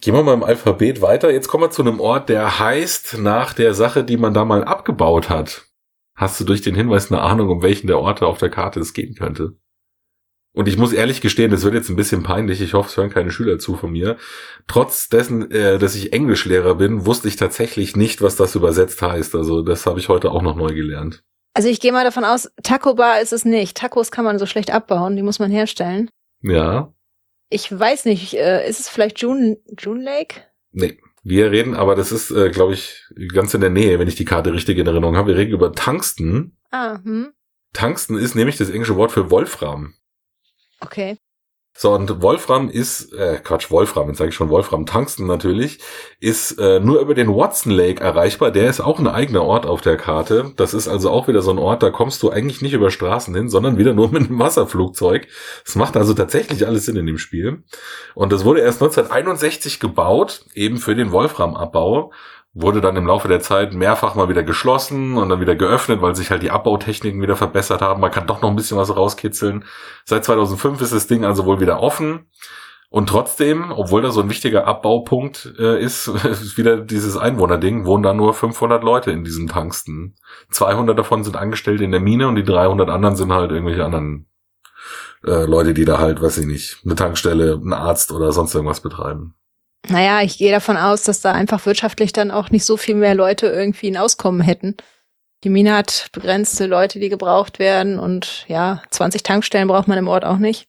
[0.00, 1.30] Gehen wir mal im Alphabet weiter.
[1.30, 4.64] Jetzt kommen wir zu einem Ort, der heißt nach der Sache, die man da mal
[4.64, 5.66] abgebaut hat.
[6.16, 8.94] Hast du durch den Hinweis eine Ahnung, um welchen der Orte auf der Karte es
[8.94, 9.58] gehen könnte?
[10.52, 13.10] Und ich muss ehrlich gestehen, das wird jetzt ein bisschen peinlich, ich hoffe, es hören
[13.10, 14.16] keine Schüler zu von mir.
[14.66, 19.36] Trotz dessen, äh, dass ich Englischlehrer bin, wusste ich tatsächlich nicht, was das übersetzt heißt.
[19.36, 21.22] Also das habe ich heute auch noch neu gelernt.
[21.54, 23.76] Also ich gehe mal davon aus, Taco Bar ist es nicht.
[23.76, 26.10] Tacos kann man so schlecht abbauen, die muss man herstellen.
[26.42, 26.92] Ja.
[27.48, 30.42] Ich weiß nicht, äh, ist es vielleicht June, June Lake?
[30.72, 30.98] Nee.
[31.22, 34.24] Wir reden, aber das ist, äh, glaube ich, ganz in der Nähe, wenn ich die
[34.24, 35.28] Karte richtig in Erinnerung habe.
[35.28, 36.56] Wir reden über Tungsten.
[36.70, 37.32] Ah, hm.
[37.74, 39.94] Tungsten ist nämlich das englische Wort für Wolfram.
[40.80, 41.18] Okay.
[41.76, 45.78] So, und Wolfram ist, äh, Quatsch, Wolfram, jetzt sage ich schon Wolfram, Tungsten natürlich,
[46.18, 48.50] ist äh, nur über den Watson Lake erreichbar.
[48.50, 50.52] Der ist auch ein eigener Ort auf der Karte.
[50.56, 53.34] Das ist also auch wieder so ein Ort, da kommst du eigentlich nicht über Straßen
[53.34, 55.28] hin, sondern wieder nur mit einem Wasserflugzeug.
[55.64, 57.62] Das macht also tatsächlich alles Sinn in dem Spiel.
[58.14, 62.12] Und das wurde erst 1961 gebaut, eben für den Wolframabbau
[62.52, 66.16] wurde dann im Laufe der Zeit mehrfach mal wieder geschlossen und dann wieder geöffnet, weil
[66.16, 68.00] sich halt die Abbautechniken wieder verbessert haben.
[68.00, 69.64] Man kann doch noch ein bisschen was rauskitzeln.
[70.04, 72.28] Seit 2005 ist das Ding also wohl wieder offen.
[72.92, 78.02] Und trotzdem, obwohl da so ein wichtiger Abbaupunkt äh, ist, ist wieder dieses Einwohnerding, wohnen
[78.02, 80.16] da nur 500 Leute in diesem Tangsten.
[80.50, 84.26] 200 davon sind angestellt in der Mine und die 300 anderen sind halt irgendwelche anderen
[85.24, 88.80] äh, Leute, die da halt, weiß ich nicht, eine Tankstelle, einen Arzt oder sonst irgendwas
[88.80, 89.34] betreiben.
[89.88, 93.14] Naja, ich gehe davon aus, dass da einfach wirtschaftlich dann auch nicht so viel mehr
[93.14, 94.76] Leute irgendwie ein Auskommen hätten.
[95.42, 100.08] Die Mine hat begrenzte Leute, die gebraucht werden und ja, 20 Tankstellen braucht man im
[100.08, 100.66] Ort auch nicht.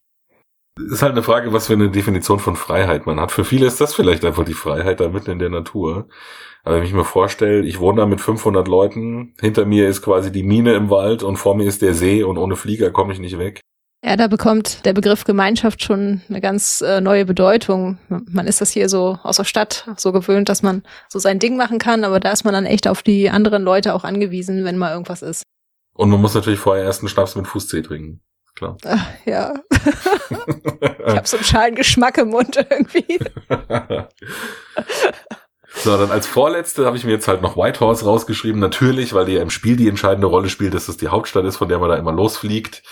[0.80, 3.34] Ist halt eine Frage, was für eine Definition von Freiheit man hat.
[3.34, 6.07] Für viele ist das vielleicht einfach die Freiheit da mitten in der Natur.
[6.64, 10.32] Aber wenn ich mir vorstelle, ich wohne da mit 500 Leuten, hinter mir ist quasi
[10.32, 13.20] die Mine im Wald und vor mir ist der See und ohne Flieger komme ich
[13.20, 13.59] nicht weg.
[14.03, 17.99] Ja, da bekommt der Begriff Gemeinschaft schon eine ganz äh, neue Bedeutung.
[18.09, 21.55] Man ist das hier so aus der Stadt so gewöhnt, dass man so sein Ding
[21.55, 24.77] machen kann, aber da ist man dann echt auf die anderen Leute auch angewiesen, wenn
[24.77, 25.43] mal irgendwas ist.
[25.93, 28.21] Und man muss natürlich vorher erst einen Schnaps mit Fußzeh trinken.
[28.55, 28.77] Klar.
[28.85, 29.53] Ach, ja.
[29.71, 33.19] ich habe so einen schalen Geschmack im Mund irgendwie.
[35.84, 38.59] So, dann als vorletzte habe ich mir jetzt halt noch Whitehorse rausgeschrieben.
[38.59, 41.57] Natürlich, weil die ja im Spiel die entscheidende Rolle spielt, dass es die Hauptstadt ist,
[41.57, 42.84] von der man da immer losfliegt.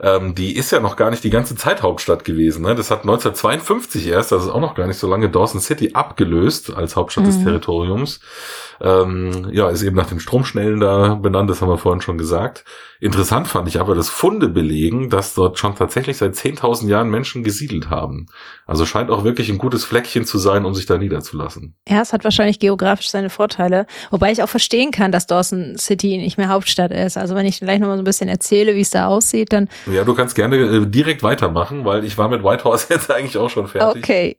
[0.00, 2.62] Ähm, die ist ja noch gar nicht die ganze Zeit Hauptstadt gewesen.
[2.62, 2.74] Ne?
[2.74, 6.74] Das hat 1952 erst, das ist auch noch gar nicht so lange, Dawson City abgelöst
[6.74, 7.28] als Hauptstadt mhm.
[7.28, 8.20] des Territoriums.
[8.80, 12.64] Ähm, ja, ist eben nach den Stromschnellen da benannt, das haben wir vorhin schon gesagt.
[13.00, 17.44] Interessant fand ich aber, dass Funde belegen, dass dort schon tatsächlich seit 10.000 Jahren Menschen
[17.44, 18.26] gesiedelt haben.
[18.66, 21.74] Also scheint auch wirklich ein gutes Fleckchen zu sein, um sich da niederzulassen.
[21.88, 23.86] Ja, es hat wahrscheinlich geografisch seine Vorteile.
[24.10, 27.18] Wobei ich auch verstehen kann, dass Dawson City nicht mehr Hauptstadt ist.
[27.18, 29.68] Also wenn ich gleich nochmal so ein bisschen erzähle, wie es da aussieht, dann.
[29.92, 33.50] Ja, du kannst gerne äh, direkt weitermachen, weil ich war mit Whitehorse jetzt eigentlich auch
[33.50, 34.02] schon fertig.
[34.02, 34.36] Okay.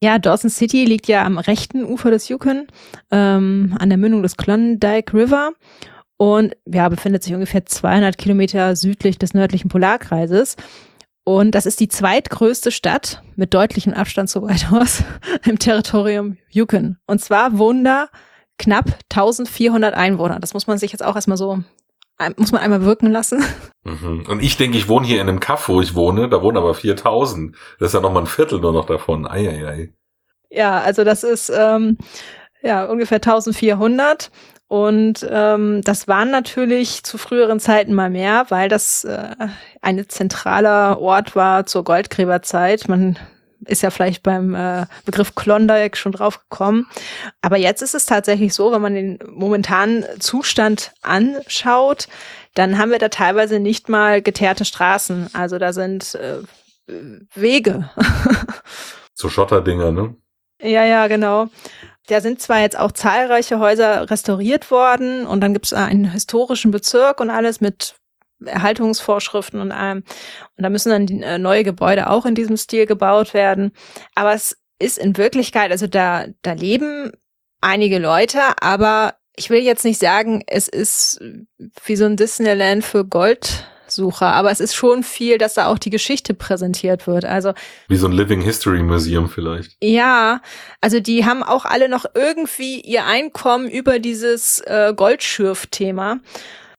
[0.00, 2.68] Ja, Dawson City liegt ja am rechten Ufer des Yukon,
[3.10, 5.52] ähm, an der Mündung des Klondike River
[6.16, 10.56] und ja, befindet sich ungefähr 200 Kilometer südlich des nördlichen Polarkreises.
[11.24, 15.04] Und das ist die zweitgrößte Stadt mit deutlichem Abstand zu Whitehorse
[15.44, 16.96] im Territorium Yukon.
[17.06, 18.08] Und zwar wohnen da
[18.58, 20.40] knapp 1400 Einwohner.
[20.40, 21.62] Das muss man sich jetzt auch erstmal so
[22.36, 23.44] muss man einmal wirken lassen.
[23.84, 24.26] Mhm.
[24.28, 26.74] Und ich denke, ich wohne hier in einem Kaff, wo ich wohne, da wohnen aber
[26.74, 27.56] 4000.
[27.78, 29.26] Das ist ja noch mal ein Viertel nur noch davon.
[29.26, 29.94] Eieiei.
[30.50, 31.96] Ja, also das ist ähm,
[32.60, 34.30] ja ungefähr 1400.
[34.66, 39.34] Und ähm, das waren natürlich zu früheren Zeiten mal mehr, weil das äh,
[39.80, 42.88] ein zentraler Ort war zur Goldgräberzeit.
[42.88, 43.18] Man
[43.66, 46.86] ist ja vielleicht beim äh, Begriff Klondike schon drauf gekommen.
[47.42, 52.08] Aber jetzt ist es tatsächlich so, wenn man den momentanen Zustand anschaut,
[52.54, 55.30] dann haben wir da teilweise nicht mal geteerte Straßen.
[55.32, 56.38] Also da sind äh,
[57.34, 57.90] Wege.
[59.14, 60.16] so Schotterdinger, ne?
[60.60, 61.48] Ja, ja, genau.
[62.08, 66.70] Da sind zwar jetzt auch zahlreiche Häuser restauriert worden und dann gibt es einen historischen
[66.70, 67.96] Bezirk und alles mit
[68.44, 69.98] Erhaltungsvorschriften und allem.
[70.56, 73.72] Und da müssen dann äh, neue Gebäude auch in diesem Stil gebaut werden.
[74.14, 77.12] Aber es ist in Wirklichkeit, also da, da leben
[77.60, 81.20] einige Leute, aber ich will jetzt nicht sagen, es ist
[81.84, 85.90] wie so ein Disneyland für Goldsucher, aber es ist schon viel, dass da auch die
[85.90, 87.24] Geschichte präsentiert wird.
[87.24, 87.52] Also
[87.88, 89.76] wie so ein Living History Museum vielleicht.
[89.80, 90.40] Ja,
[90.80, 96.20] also die haben auch alle noch irgendwie ihr Einkommen über dieses äh, Goldschürf-Thema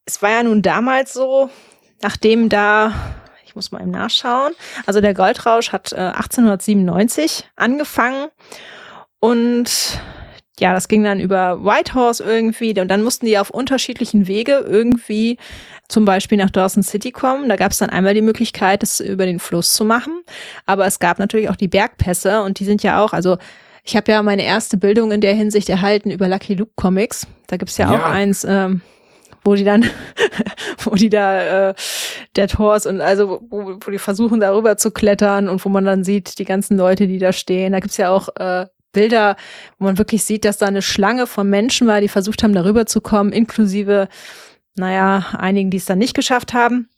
[0.10, 1.50] es war ja nun damals so,
[2.02, 2.94] nachdem da,
[3.46, 4.54] ich muss mal eben nachschauen,
[4.88, 8.28] also der Goldrausch hat äh, 1897 angefangen
[9.20, 10.00] und
[10.60, 15.38] ja, das ging dann über Whitehorse irgendwie und dann mussten die auf unterschiedlichen Wege irgendwie
[15.88, 17.48] zum Beispiel nach Dawson City kommen.
[17.48, 20.24] Da gab es dann einmal die Möglichkeit, das über den Fluss zu machen,
[20.66, 23.38] aber es gab natürlich auch die Bergpässe und die sind ja auch, also
[23.84, 27.28] ich habe ja meine erste Bildung in der Hinsicht erhalten über Lucky Luke Comics.
[27.48, 28.00] Da gibt's ja, ja.
[28.00, 28.82] auch eins, ähm,
[29.44, 29.86] wo die dann,
[30.84, 31.74] wo die da äh,
[32.36, 36.04] Dead Horse und also wo, wo die versuchen darüber zu klettern und wo man dann
[36.04, 37.74] sieht die ganzen Leute, die da stehen.
[37.74, 39.36] Da gibt's ja auch äh, Bilder,
[39.78, 42.86] wo man wirklich sieht, dass da eine Schlange von Menschen war, die versucht haben, darüber
[42.86, 44.08] zu kommen, inklusive,
[44.76, 46.90] naja, einigen, die es dann nicht geschafft haben.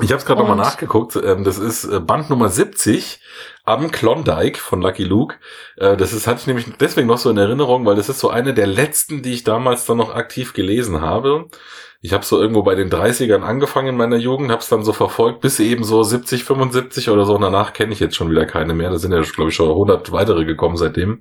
[0.00, 1.16] Ich habe es gerade nochmal nachgeguckt.
[1.16, 3.20] Ähm, das ist äh, Band Nummer 70
[3.64, 5.36] am Klondike von Lucky Luke.
[5.76, 8.30] Äh, das ist hatte ich nämlich deswegen noch so in Erinnerung, weil das ist so
[8.30, 11.48] eine der letzten, die ich damals dann noch aktiv gelesen habe.
[12.00, 14.92] Ich habe so irgendwo bei den 30ern angefangen in meiner Jugend, habe es dann so
[14.92, 17.34] verfolgt bis eben so 70, 75 oder so.
[17.34, 18.90] Und danach kenne ich jetzt schon wieder keine mehr.
[18.90, 21.20] Da sind ja, glaube ich, schon 100 weitere gekommen seitdem.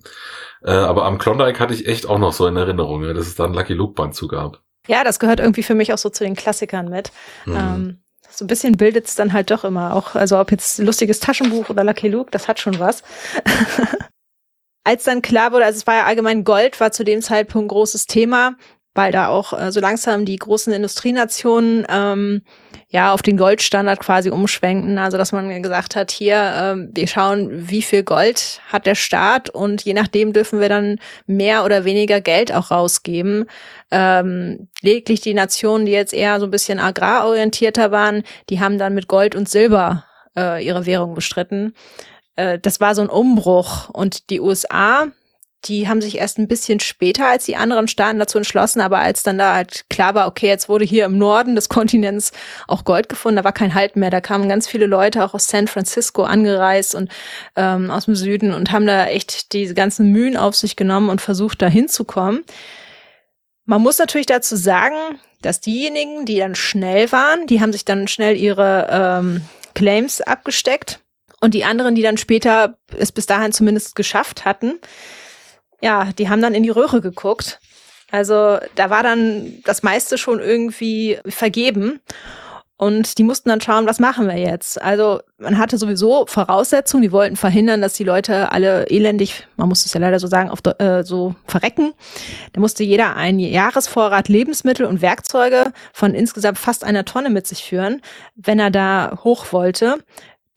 [0.63, 3.45] Äh, aber am Klondike hatte ich echt auch noch so in Erinnerung, dass es da
[3.45, 4.61] ein Lucky Luke Band zu gab.
[4.87, 7.11] Ja, das gehört irgendwie für mich auch so zu den Klassikern mit.
[7.45, 7.55] Mhm.
[7.55, 8.01] Ähm,
[8.41, 10.15] so ein bisschen bildet es dann halt doch immer auch.
[10.15, 13.03] Also ob jetzt lustiges Taschenbuch oder Lucky Luke, das hat schon was.
[14.83, 17.67] Als dann klar wurde, also es war ja allgemein Gold, war zu dem Zeitpunkt ein
[17.67, 18.55] großes Thema,
[18.95, 22.41] weil da auch äh, so langsam die großen Industrienationen ähm,
[22.91, 24.97] ja auf den Goldstandard quasi umschwenken.
[24.97, 29.49] Also dass man gesagt hat, hier, ähm, wir schauen, wie viel Gold hat der Staat
[29.49, 33.45] und je nachdem dürfen wir dann mehr oder weniger Geld auch rausgeben.
[33.91, 38.93] Ähm, lediglich die Nationen, die jetzt eher so ein bisschen agrarorientierter waren, die haben dann
[38.93, 40.05] mit Gold und Silber
[40.37, 41.73] äh, ihre Währung bestritten.
[42.35, 43.89] Äh, das war so ein Umbruch.
[43.89, 45.07] Und die USA,
[45.65, 49.21] die haben sich erst ein bisschen später als die anderen Staaten dazu entschlossen, aber als
[49.23, 52.31] dann da halt klar war, okay, jetzt wurde hier im Norden des Kontinents
[52.67, 54.09] auch Gold gefunden, da war kein Halt mehr.
[54.09, 57.11] Da kamen ganz viele Leute auch aus San Francisco angereist und
[57.55, 61.21] ähm, aus dem Süden und haben da echt diese ganzen Mühen auf sich genommen und
[61.21, 62.43] versucht, da hinzukommen.
[63.65, 64.95] Man muss natürlich dazu sagen,
[65.41, 69.41] dass diejenigen, die dann schnell waren, die haben sich dann schnell ihre ähm,
[69.75, 70.99] Claims abgesteckt
[71.39, 74.79] und die anderen, die dann später es bis dahin zumindest geschafft hatten,
[75.81, 77.59] ja, die haben dann in die Röhre geguckt.
[78.11, 82.01] Also da war dann das meiste schon irgendwie vergeben.
[82.81, 84.81] Und die mussten dann schauen, was machen wir jetzt?
[84.81, 89.85] Also man hatte sowieso Voraussetzungen, die wollten verhindern, dass die Leute alle elendig, man muss
[89.85, 91.93] es ja leider so sagen, auf, äh, so verrecken.
[92.53, 97.63] Da musste jeder einen Jahresvorrat Lebensmittel und Werkzeuge von insgesamt fast einer Tonne mit sich
[97.63, 98.01] führen,
[98.33, 99.99] wenn er da hoch wollte.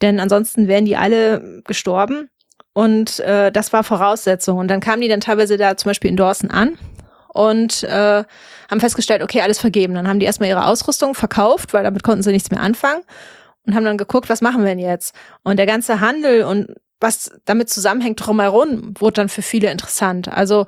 [0.01, 2.31] Denn ansonsten wären die alle gestorben.
[2.75, 4.59] Und äh, das war Voraussetzung.
[4.59, 6.77] Und dann kamen die dann teilweise da zum Beispiel in Dawson an,
[7.35, 8.25] und äh,
[8.71, 9.95] haben festgestellt, okay, alles vergeben.
[9.95, 13.03] Dann haben die erstmal ihre Ausrüstung verkauft, weil damit konnten sie nichts mehr anfangen
[13.67, 15.15] und haben dann geguckt, was machen wir denn jetzt?
[15.43, 16.69] Und der ganze Handel und
[17.01, 20.29] was damit zusammenhängt drumherum, wurde dann für viele interessant.
[20.29, 20.67] Also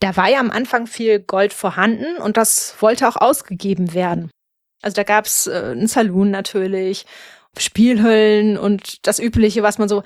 [0.00, 4.30] da war ja am Anfang viel Gold vorhanden und das wollte auch ausgegeben werden.
[4.82, 7.06] Also da gab's äh, einen Saloon natürlich,
[7.56, 10.02] Spielhöllen und das Übliche, was man so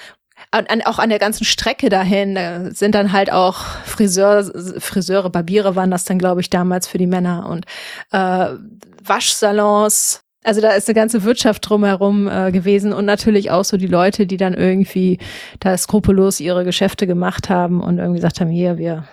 [0.50, 5.30] an, an, auch an der ganzen Strecke dahin da sind dann halt auch Friseur, Friseure,
[5.30, 7.66] Barbiere waren das dann, glaube ich, damals für die Männer und
[8.12, 8.56] äh,
[9.04, 10.22] Waschsalons.
[10.44, 14.26] Also da ist eine ganze Wirtschaft drumherum äh, gewesen und natürlich auch so die Leute,
[14.26, 15.18] die dann irgendwie
[15.60, 19.04] da skrupellos ihre Geschäfte gemacht haben und irgendwie gesagt haben, hier, wir,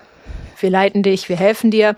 [0.59, 1.95] wir leiten dich, wir helfen dir.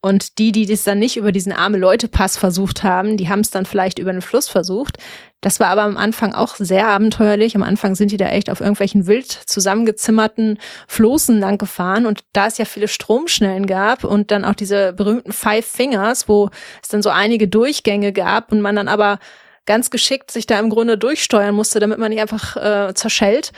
[0.00, 3.50] Und die, die das dann nicht über diesen arme Leute-Pass versucht haben, die haben es
[3.50, 4.98] dann vielleicht über den Fluss versucht.
[5.40, 7.56] Das war aber am Anfang auch sehr abenteuerlich.
[7.56, 12.06] Am Anfang sind die da echt auf irgendwelchen wild zusammengezimmerten Floßen lang gefahren.
[12.06, 16.50] Und da es ja viele Stromschnellen gab und dann auch diese berühmten Five Fingers, wo
[16.80, 19.18] es dann so einige Durchgänge gab und man dann aber
[19.66, 23.52] ganz geschickt sich da im Grunde durchsteuern musste, damit man nicht einfach äh, zerschellt.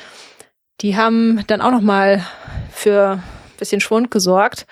[0.81, 2.27] Die haben dann auch noch mal
[2.73, 3.23] für
[3.59, 4.67] bisschen Schwund gesorgt.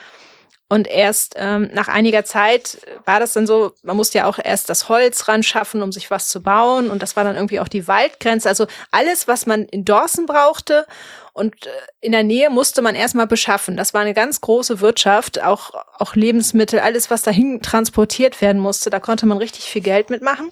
[0.70, 4.68] Und erst ähm, nach einiger Zeit war das dann so, man musste ja auch erst
[4.68, 6.90] das Holz ran schaffen, um sich was zu bauen.
[6.90, 8.50] Und das war dann irgendwie auch die Waldgrenze.
[8.50, 10.86] Also alles, was man in Dorsen brauchte
[11.32, 13.78] und äh, in der Nähe musste man erstmal beschaffen.
[13.78, 18.90] Das war eine ganz große Wirtschaft, auch, auch Lebensmittel, alles, was dahin transportiert werden musste.
[18.90, 20.50] Da konnte man richtig viel Geld mitmachen.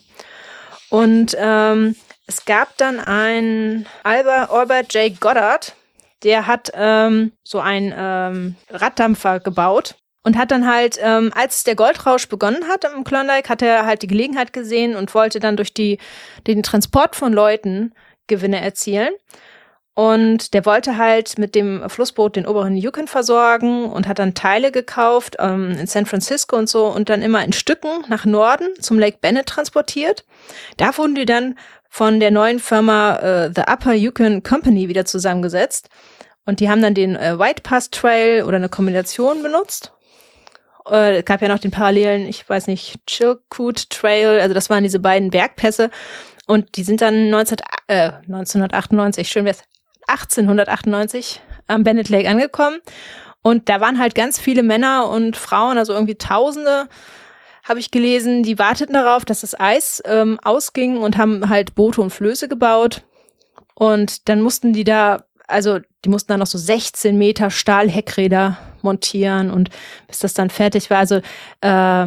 [0.89, 1.95] Und ähm,
[2.27, 5.21] es gab dann einen Albert, Albert J.
[5.21, 5.75] Goddard,
[6.23, 9.97] der hat ähm, so einen ähm, Raddampfer gebaut
[10.27, 14.03] und hat dann halt, ähm, als der Goldrausch begonnen hat im Klondike, hat er halt
[14.03, 15.99] die Gelegenheit gesehen und wollte dann durch die,
[16.49, 17.95] den Transport von Leuten
[18.27, 19.11] Gewinne erzielen.
[19.95, 24.73] Und der wollte halt mit dem Flussboot den oberen Yukon versorgen und hat dann Teile
[24.73, 28.99] gekauft ähm, in San Francisco und so und dann immer in Stücken nach Norden zum
[28.99, 30.25] Lake Bennett transportiert.
[30.77, 31.57] Da wurden die dann
[31.89, 35.89] von der neuen Firma äh, The Upper Yukon Company wieder zusammengesetzt.
[36.45, 39.93] Und die haben dann den äh, White Pass Trail oder eine Kombination benutzt
[40.91, 45.01] äh, gab ja noch den parallelen, ich weiß nicht, Chilkoot Trail, also das waren diese
[45.01, 45.91] beiden Bergpässe.
[46.47, 47.59] Und die sind dann 19,
[47.89, 49.63] äh, 1998, schön wär's,
[50.07, 52.81] 1898 am Bennett Lake angekommen.
[53.43, 56.89] Und da waren halt ganz viele Männer und Frauen, also irgendwie Tausende,
[57.65, 62.01] habe ich gelesen, die warteten darauf, dass das Eis ähm, ausging und haben halt Boote
[62.01, 63.03] und Flöße gebaut.
[63.75, 68.57] Und dann mussten die da, also die mussten dann noch so 16 Meter Stahlheckräder
[68.87, 69.69] montieren und
[70.07, 70.99] bis das dann fertig war.
[70.99, 71.21] Also
[71.61, 72.07] äh,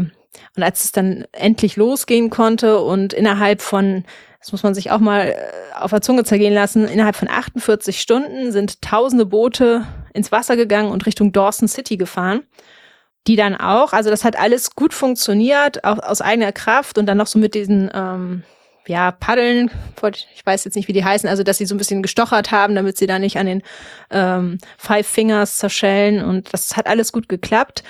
[0.55, 4.03] und als es dann endlich losgehen konnte und innerhalb von,
[4.39, 5.35] das muss man sich auch mal äh,
[5.75, 10.91] auf der Zunge zergehen lassen, innerhalb von 48 Stunden sind tausende Boote ins Wasser gegangen
[10.91, 12.43] und Richtung Dawson City gefahren.
[13.27, 17.17] Die dann auch, also das hat alles gut funktioniert, auch aus eigener Kraft und dann
[17.17, 18.43] noch so mit diesen ähm,
[18.87, 19.69] ja, Paddeln,
[20.35, 22.75] ich weiß jetzt nicht, wie die heißen, also dass sie so ein bisschen gestochert haben,
[22.75, 23.63] damit sie da nicht an den
[24.09, 27.83] ähm, Five Fingers zerschellen und das hat alles gut geklappt.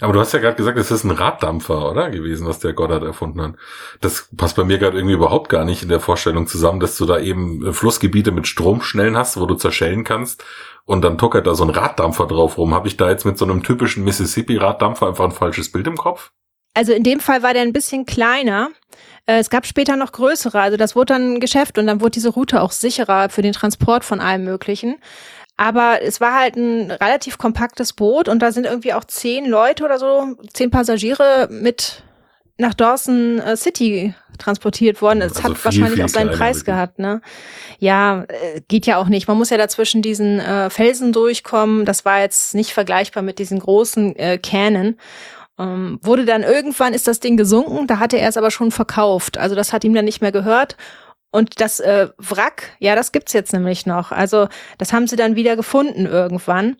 [0.00, 2.10] Aber du hast ja gerade gesagt, es ist ein Raddampfer, oder?
[2.10, 3.54] Gewesen, was der Goddard erfunden hat.
[4.00, 7.06] Das passt bei mir gerade irgendwie überhaupt gar nicht in der Vorstellung zusammen, dass du
[7.06, 10.44] da eben äh, Flussgebiete mit Stromschnellen hast, wo du zerschellen kannst
[10.84, 12.74] und dann tuckert da so ein Raddampfer drauf rum.
[12.74, 16.32] Habe ich da jetzt mit so einem typischen Mississippi-Raddampfer einfach ein falsches Bild im Kopf?
[16.74, 18.70] Also in dem Fall war der ein bisschen kleiner.
[19.26, 22.12] Äh, es gab später noch größere, also das wurde dann ein Geschäft und dann wurde
[22.12, 24.96] diese Route auch sicherer für den Transport von allem Möglichen.
[25.56, 29.84] Aber es war halt ein relativ kompaktes Boot und da sind irgendwie auch zehn Leute
[29.84, 32.02] oder so, zehn Passagiere mit
[32.56, 35.22] nach Dawson äh, City transportiert worden.
[35.22, 36.64] Es also hat viel, wahrscheinlich viel auch seinen Preis wirklich.
[36.66, 37.20] gehabt, ne?
[37.78, 39.26] Ja, äh, geht ja auch nicht.
[39.26, 41.84] Man muss ja dazwischen diesen äh, Felsen durchkommen.
[41.84, 44.98] Das war jetzt nicht vergleichbar mit diesen großen äh, Kähnen.
[45.58, 49.38] Ähm, wurde dann irgendwann ist das Ding gesunken, da hatte er es aber schon verkauft.
[49.38, 50.76] Also das hat ihm dann nicht mehr gehört.
[51.30, 54.12] Und das äh, Wrack, ja, das gibt's jetzt nämlich noch.
[54.12, 54.48] Also
[54.78, 56.76] das haben sie dann wieder gefunden irgendwann.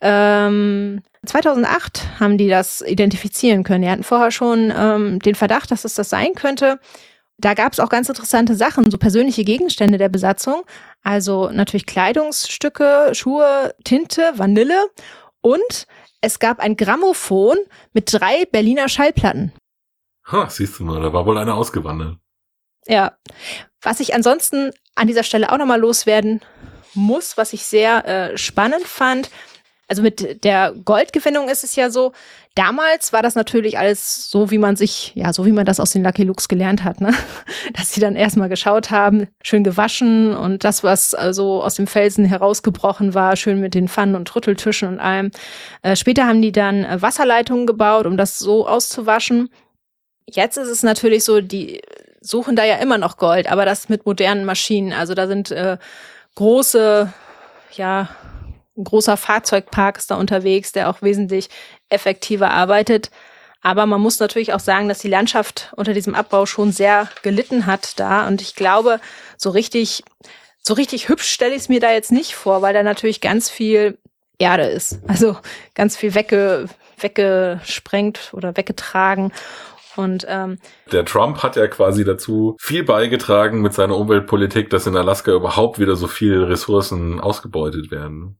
[0.00, 3.82] Ähm, 2008 haben die das identifizieren können.
[3.82, 6.80] Die hatten vorher schon ähm, den Verdacht, dass es das sein könnte.
[7.36, 10.62] Da gab es auch ganz interessante Sachen, so persönliche Gegenstände der Besatzung.
[11.02, 14.88] Also natürlich Kleidungsstücke, Schuhe, Tinte, Vanille
[15.40, 15.86] und
[16.20, 17.56] es gab ein Grammophon
[17.92, 19.52] mit drei Berliner Schallplatten.
[20.26, 22.18] Ha, siehst du mal, da war wohl einer ausgewandert.
[22.86, 23.16] Ja.
[23.80, 26.40] Was ich ansonsten an dieser Stelle auch nochmal loswerden
[26.94, 29.30] muss, was ich sehr äh, spannend fand,
[29.88, 32.12] Also mit der Goldgewinnung ist es ja so,
[32.54, 35.92] damals war das natürlich alles so, wie man sich, ja, so wie man das aus
[35.92, 37.14] den Lucky Looks gelernt hat, ne?
[37.72, 42.26] Dass sie dann erstmal geschaut haben, schön gewaschen und das, was also aus dem Felsen
[42.26, 45.30] herausgebrochen war, schön mit den Pfannen und Rütteltischen und allem.
[45.80, 49.48] Äh, später haben die dann äh, Wasserleitungen gebaut, um das so auszuwaschen.
[50.26, 51.80] Jetzt ist es natürlich so, die
[52.20, 54.92] suchen da ja immer noch Gold, aber das mit modernen Maschinen.
[54.92, 55.78] Also da sind äh,
[56.34, 57.10] große,
[57.72, 58.08] ja,
[58.78, 61.48] ein großer Fahrzeugpark ist da unterwegs, der auch wesentlich
[61.88, 63.10] effektiver arbeitet.
[63.60, 67.66] Aber man muss natürlich auch sagen, dass die Landschaft unter diesem Abbau schon sehr gelitten
[67.66, 68.26] hat da.
[68.26, 69.00] Und ich glaube,
[69.36, 70.04] so richtig,
[70.62, 73.50] so richtig hübsch stelle ich es mir da jetzt nicht vor, weil da natürlich ganz
[73.50, 73.98] viel
[74.38, 75.00] Erde ist.
[75.08, 75.36] Also
[75.74, 76.66] ganz viel wegge,
[77.00, 79.32] weggesprengt oder weggetragen.
[79.96, 80.58] Und ähm,
[80.92, 85.80] der Trump hat ja quasi dazu viel beigetragen mit seiner Umweltpolitik, dass in Alaska überhaupt
[85.80, 88.38] wieder so viele Ressourcen ausgebeutet werden.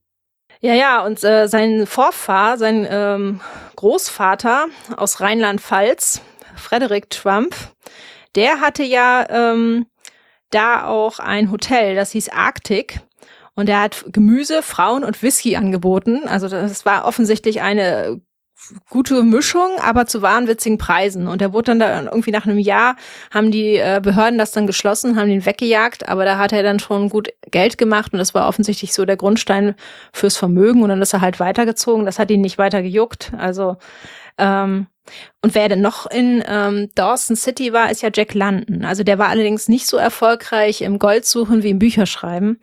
[0.60, 3.40] Ja, ja, und äh, sein Vorfahr, sein ähm,
[3.76, 6.20] Großvater aus Rheinland-Pfalz,
[6.56, 7.54] Frederick Trump,
[8.34, 9.86] der hatte ja ähm,
[10.50, 13.00] da auch ein Hotel, das hieß Arctic.
[13.54, 16.28] Und er hat Gemüse, Frauen und Whisky angeboten.
[16.28, 18.20] Also das war offensichtlich eine
[18.88, 21.28] gute Mischung, aber zu wahnwitzigen Preisen.
[21.28, 22.96] Und er wurde dann da irgendwie nach einem Jahr,
[23.30, 26.78] haben die äh, Behörden das dann geschlossen, haben ihn weggejagt, aber da hat er dann
[26.78, 29.74] schon gut Geld gemacht und das war offensichtlich so der Grundstein
[30.12, 32.06] fürs Vermögen und dann ist er halt weitergezogen.
[32.06, 33.32] Das hat ihn nicht weiter gejuckt.
[33.36, 33.76] Also
[34.38, 34.86] ähm,
[35.42, 38.84] und wer denn noch in ähm, Dawson City war, ist ja Jack London.
[38.84, 42.60] Also der war allerdings nicht so erfolgreich im Goldsuchen wie im Bücherschreiben.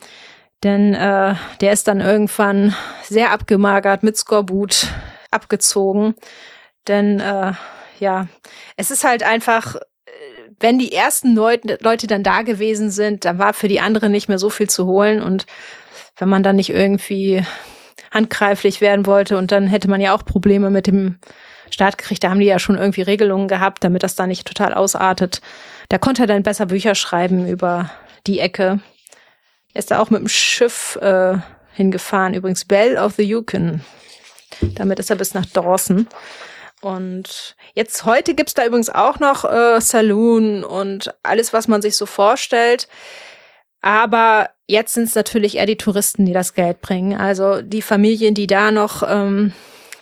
[0.64, 4.88] Denn äh, der ist dann irgendwann sehr abgemagert mit Skorbut,
[5.36, 6.16] abgezogen.
[6.88, 7.54] Denn äh,
[8.00, 8.28] ja,
[8.78, 9.80] es ist halt einfach, äh,
[10.60, 14.28] wenn die ersten Leute, Leute dann da gewesen sind, dann war für die anderen nicht
[14.28, 15.22] mehr so viel zu holen.
[15.22, 15.46] Und
[16.18, 17.44] wenn man dann nicht irgendwie
[18.12, 21.20] handgreiflich werden wollte und dann hätte man ja auch Probleme mit dem
[21.70, 24.74] Staat gekriegt, da haben die ja schon irgendwie Regelungen gehabt, damit das da nicht total
[24.74, 25.42] ausartet.
[25.90, 27.90] Da konnte er dann besser Bücher schreiben über
[28.28, 28.80] die Ecke.
[29.74, 31.38] Er ist da auch mit dem Schiff äh,
[31.74, 33.82] hingefahren, übrigens Bell of the Yukon
[34.62, 36.08] damit ist er bis nach Dawson.
[36.82, 41.96] Und jetzt heute gibt's da übrigens auch noch äh, Saloon und alles, was man sich
[41.98, 42.88] so vorstellt.
[43.82, 47.20] Aber jetzt sind es natürlich eher die Touristen, die das Geld bringen.
[47.20, 49.54] Also die Familien, die da noch ähm,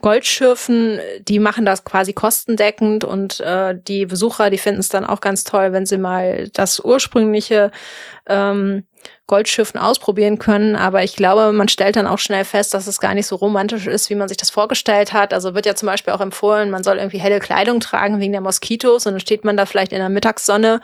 [0.03, 0.99] Gold schürfen,
[1.29, 5.45] die machen das quasi kostendeckend und äh, die Besucher, die finden es dann auch ganz
[5.45, 7.71] toll, wenn sie mal das ursprüngliche
[8.27, 8.83] ähm,
[9.27, 10.75] Goldschiffen ausprobieren können.
[10.75, 13.87] Aber ich glaube, man stellt dann auch schnell fest, dass es gar nicht so romantisch
[13.87, 15.33] ist, wie man sich das vorgestellt hat.
[15.33, 18.41] Also wird ja zum Beispiel auch empfohlen, man soll irgendwie helle Kleidung tragen wegen der
[18.41, 20.81] Moskitos und dann steht man da vielleicht in der Mittagssonne,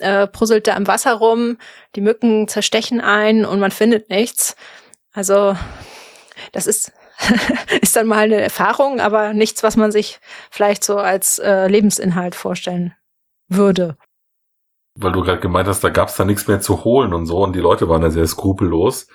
[0.00, 1.56] äh, puzzelt da im Wasser rum,
[1.96, 4.54] die Mücken zerstechen ein und man findet nichts.
[5.14, 5.56] Also
[6.52, 6.92] das ist
[7.80, 12.34] ist dann mal eine Erfahrung, aber nichts, was man sich vielleicht so als äh, Lebensinhalt
[12.34, 12.94] vorstellen
[13.48, 13.96] würde
[15.00, 17.42] weil du gerade gemeint hast, da gab es da nichts mehr zu holen und so
[17.42, 19.08] und die Leute waren da sehr skrupellos.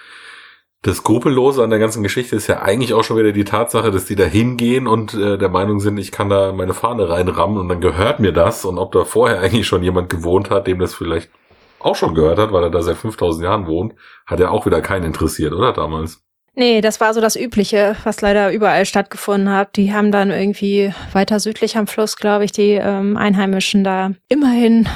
[0.82, 4.06] Das Skrupellose an der ganzen Geschichte ist ja eigentlich auch schon wieder die Tatsache, dass
[4.06, 7.70] die da hingehen und äh, der Meinung sind, ich kann da meine Fahne reinrammen und
[7.70, 10.94] dann gehört mir das und ob da vorher eigentlich schon jemand gewohnt hat, dem das
[10.94, 11.32] vielleicht
[11.80, 13.96] auch schon gehört hat, weil er da seit 5000 Jahren wohnt,
[14.28, 16.24] hat ja auch wieder keinen interessiert, oder damals?
[16.56, 19.76] Nee, das war so das Übliche, was leider überall stattgefunden hat.
[19.76, 24.88] Die haben dann irgendwie weiter südlich am Fluss, glaube ich, die ähm, Einheimischen da immerhin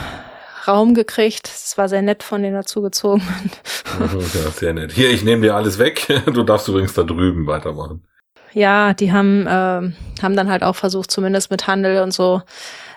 [0.67, 1.47] Raum gekriegt.
[1.47, 3.23] Es war sehr nett von denen dazugezogen.
[3.99, 4.93] ja, sehr nett.
[4.93, 6.07] Hier, ich nehme dir alles weg.
[6.33, 8.05] Du darfst übrigens da drüben weitermachen.
[8.53, 9.91] Ja, die haben, äh,
[10.21, 12.41] haben dann halt auch versucht, zumindest mit Handel und so,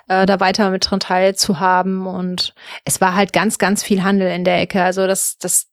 [0.07, 2.07] äh, da weiter mit dran teilzuhaben.
[2.07, 2.53] Und
[2.85, 4.81] es war halt ganz, ganz viel Handel in der Ecke.
[4.83, 5.67] Also das, das,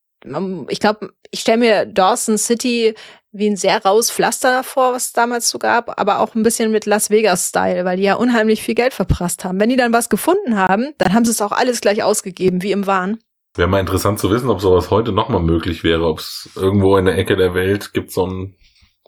[0.68, 2.94] ich glaube, ich stelle mir Dawson City
[3.32, 6.72] wie ein sehr raues Pflaster davor, was es damals so gab, aber auch ein bisschen
[6.72, 9.60] mit Las Vegas-Style, weil die ja unheimlich viel Geld verprasst haben.
[9.60, 12.72] Wenn die dann was gefunden haben, dann haben sie es auch alles gleich ausgegeben, wie
[12.72, 13.18] im Wahn.
[13.54, 17.04] Wäre mal interessant zu wissen, ob sowas heute nochmal möglich wäre, ob es irgendwo in
[17.04, 18.56] der Ecke der Welt gibt so einen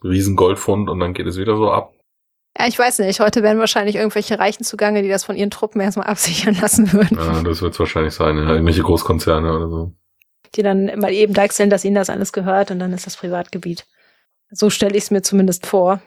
[0.04, 1.92] riesen Goldfund und dann geht es wieder so ab.
[2.58, 3.20] Ja, ich weiß nicht.
[3.20, 7.16] Heute werden wahrscheinlich irgendwelche Reichen zugange, die das von ihren Truppen erstmal absichern lassen würden.
[7.18, 8.50] Ja, das wird es wahrscheinlich sein, ja.
[8.50, 9.92] irgendwelche Großkonzerne oder so.
[10.55, 13.86] Die dann mal eben deichseln, dass ihnen das alles gehört und dann ist das Privatgebiet.
[14.50, 16.03] So stelle ich es mir zumindest vor.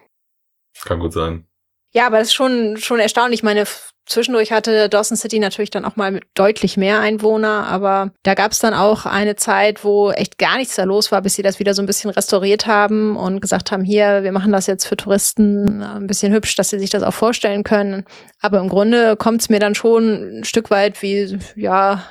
[0.83, 1.47] Kann gut sein.
[1.95, 3.39] Ja, aber das ist schon, schon erstaunlich.
[3.39, 3.63] Ich meine,
[4.05, 8.59] zwischendurch hatte Dawson City natürlich dann auch mal deutlich mehr Einwohner, aber da gab es
[8.59, 11.73] dann auch eine Zeit, wo echt gar nichts da los war, bis sie das wieder
[11.73, 15.81] so ein bisschen restauriert haben und gesagt haben, hier, wir machen das jetzt für Touristen
[15.81, 18.03] ein bisschen hübsch, dass sie sich das auch vorstellen können.
[18.41, 22.03] Aber im Grunde kommt es mir dann schon ein Stück weit wie, ja,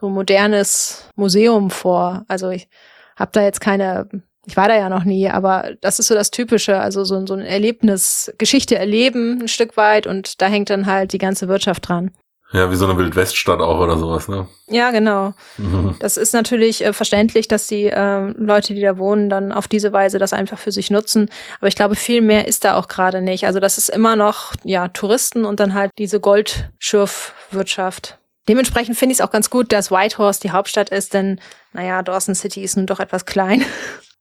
[0.00, 2.24] so ein modernes Museum vor.
[2.28, 2.68] Also ich
[3.16, 4.08] habe da jetzt keine
[4.46, 7.34] Ich war da ja noch nie, aber das ist so das Typische, also so, so
[7.34, 11.88] ein Erlebnis, Geschichte erleben ein Stück weit und da hängt dann halt die ganze Wirtschaft
[11.88, 12.10] dran.
[12.54, 14.46] Ja, wie so eine Wildweststadt auch oder sowas, ne?
[14.68, 15.32] Ja, genau.
[15.58, 15.96] Mhm.
[15.98, 19.92] Das ist natürlich äh, verständlich, dass die äh, Leute, die da wohnen, dann auf diese
[19.92, 21.30] Weise das einfach für sich nutzen.
[21.58, 23.44] Aber ich glaube, viel mehr ist da auch gerade nicht.
[23.44, 28.18] Also das ist immer noch, ja, Touristen und dann halt diese Goldschürfwirtschaft.
[28.48, 31.40] Dementsprechend finde ich es auch ganz gut, dass Whitehorse die Hauptstadt ist, denn,
[31.72, 33.64] naja, Dawson City ist nun doch etwas klein.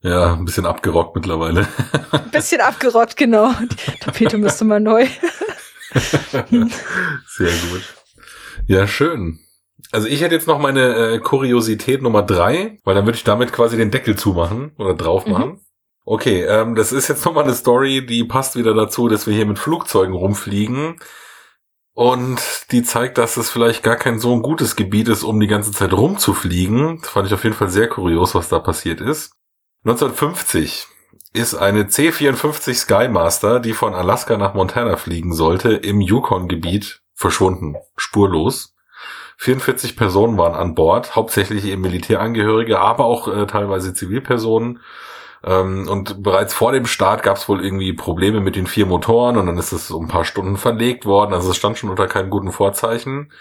[0.05, 1.65] Ja, ein bisschen abgerockt mittlerweile.
[2.11, 3.53] Ein bisschen abgerockt, genau.
[3.53, 5.07] Die Tapete müsste mal neu.
[6.49, 7.95] Sehr gut.
[8.67, 9.39] Ja, schön.
[9.93, 13.53] Also ich hätte jetzt noch meine äh, Kuriosität Nummer drei, weil dann würde ich damit
[13.53, 15.49] quasi den Deckel zumachen oder drauf machen.
[15.51, 15.59] Mhm.
[16.03, 19.45] Okay, ähm, das ist jetzt nochmal eine Story, die passt wieder dazu, dass wir hier
[19.45, 20.97] mit Flugzeugen rumfliegen.
[21.93, 22.41] Und
[22.71, 25.71] die zeigt, dass es vielleicht gar kein so ein gutes Gebiet ist, um die ganze
[25.71, 26.99] Zeit rumzufliegen.
[27.01, 29.35] Das fand ich auf jeden Fall sehr kurios, was da passiert ist.
[29.85, 30.87] 1950
[31.33, 38.75] ist eine C-54 Skymaster, die von Alaska nach Montana fliegen sollte, im Yukon-Gebiet verschwunden, spurlos.
[39.37, 44.79] 44 Personen waren an Bord, hauptsächlich eben Militärangehörige, aber auch äh, teilweise Zivilpersonen.
[45.43, 49.37] Ähm, und bereits vor dem Start gab es wohl irgendwie Probleme mit den vier Motoren
[49.37, 51.33] und dann ist es um ein paar Stunden verlegt worden.
[51.33, 53.31] Also es stand schon unter keinem guten Vorzeichen.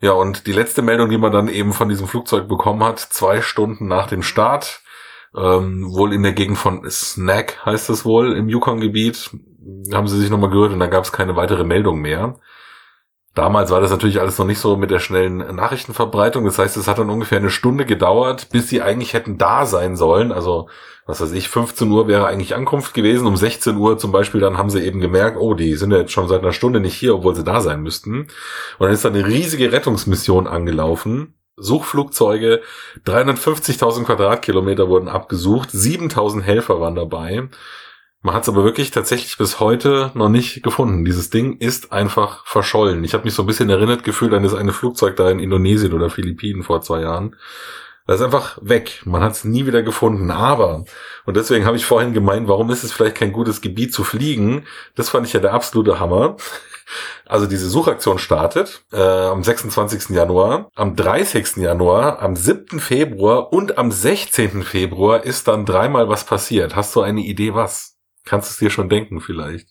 [0.00, 3.40] Ja, und die letzte Meldung, die man dann eben von diesem Flugzeug bekommen hat, zwei
[3.40, 4.82] Stunden nach dem Start,
[5.34, 9.30] ähm, wohl in der Gegend von Snack heißt es wohl, im Yukon-Gebiet,
[9.92, 12.36] haben sie sich nochmal gehört und da gab es keine weitere Meldung mehr.
[13.34, 16.44] Damals war das natürlich alles noch nicht so mit der schnellen Nachrichtenverbreitung.
[16.44, 19.96] Das heißt, es hat dann ungefähr eine Stunde gedauert, bis sie eigentlich hätten da sein
[19.96, 20.32] sollen.
[20.32, 20.68] Also,
[21.12, 23.26] was weiß ich, 15 Uhr wäre eigentlich Ankunft gewesen.
[23.26, 26.12] Um 16 Uhr zum Beispiel, dann haben sie eben gemerkt, oh, die sind ja jetzt
[26.12, 28.20] schon seit einer Stunde nicht hier, obwohl sie da sein müssten.
[28.20, 28.28] Und
[28.78, 31.34] dann ist da eine riesige Rettungsmission angelaufen.
[31.56, 32.62] Suchflugzeuge,
[33.04, 37.48] 350.000 Quadratkilometer wurden abgesucht, 7.000 Helfer waren dabei.
[38.22, 41.04] Man hat es aber wirklich tatsächlich bis heute noch nicht gefunden.
[41.04, 43.04] Dieses Ding ist einfach verschollen.
[43.04, 45.92] Ich habe mich so ein bisschen erinnert gefühlt an das eine Flugzeug da in Indonesien
[45.92, 47.36] oder Philippinen vor zwei Jahren.
[48.06, 49.02] Das ist einfach weg.
[49.04, 50.30] Man hat es nie wieder gefunden.
[50.30, 50.84] Aber,
[51.24, 54.64] und deswegen habe ich vorhin gemeint, warum ist es vielleicht kein gutes Gebiet zu fliegen?
[54.96, 56.36] Das fand ich ja der absolute Hammer.
[57.26, 60.10] Also diese Suchaktion startet äh, am 26.
[60.10, 61.56] Januar, am 30.
[61.56, 62.80] Januar, am 7.
[62.80, 64.62] Februar und am 16.
[64.62, 66.76] Februar ist dann dreimal was passiert.
[66.76, 67.96] Hast du eine Idee was?
[68.24, 69.68] Kannst du es dir schon denken vielleicht?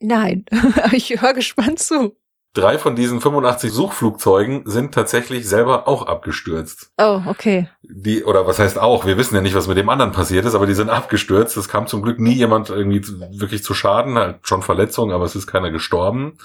[0.00, 0.44] Nein,
[0.92, 2.16] ich höre gespannt zu.
[2.52, 6.90] Drei von diesen 85 Suchflugzeugen sind tatsächlich selber auch abgestürzt.
[6.98, 7.68] Oh, okay.
[7.82, 10.56] Die, oder was heißt auch, wir wissen ja nicht, was mit dem anderen passiert ist,
[10.56, 11.56] aber die sind abgestürzt.
[11.56, 13.02] Es kam zum Glück nie jemand irgendwie
[13.38, 16.38] wirklich zu Schaden, halt schon Verletzungen, aber es ist keiner gestorben.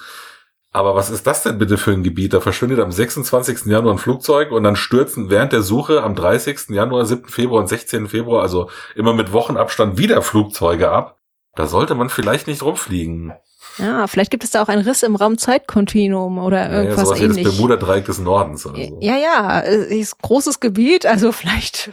[0.70, 2.34] Aber was ist das denn bitte für ein Gebiet?
[2.34, 3.64] Da verschwindet am 26.
[3.64, 6.68] Januar ein Flugzeug und dann stürzen während der Suche am 30.
[6.68, 7.28] Januar, 7.
[7.28, 8.08] Februar und 16.
[8.08, 11.18] Februar, also immer mit Wochenabstand wieder Flugzeuge ab.
[11.56, 13.32] Da sollte man vielleicht nicht rumfliegen.
[13.78, 17.36] Ja, vielleicht gibt es da auch einen Riss im Raumzeitkontinuum oder irgendwas ja, sowas ähnlich.
[17.38, 18.66] Wie das Bermuda-Dreieck des Nordens.
[18.66, 18.98] Oder so.
[19.00, 21.92] Ja, ja, ist großes Gebiet, also vielleicht.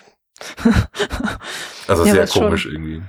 [1.88, 2.72] also ja, sehr komisch schon.
[2.72, 3.02] irgendwie.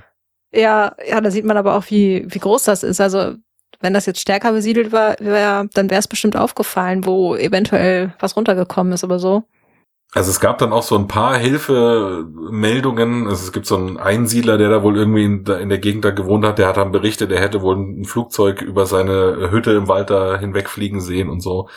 [0.53, 3.01] Ja, ja, da sieht man aber auch, wie, wie groß das ist.
[3.01, 3.35] Also
[3.81, 8.35] wenn das jetzt stärker besiedelt war, wär, dann wäre es bestimmt aufgefallen, wo eventuell was
[8.35, 9.43] runtergekommen ist, aber so.
[10.15, 13.27] Also es gab dann auch so ein paar Hilfemeldungen.
[13.27, 16.11] Also es gibt so einen Einsiedler, der da wohl irgendwie in, in, der Gegend da
[16.11, 19.89] gewohnt hat, der hat dann berichtet, er hätte wohl ein Flugzeug über seine Hütte im
[19.89, 21.67] Wald da hinwegfliegen sehen und so.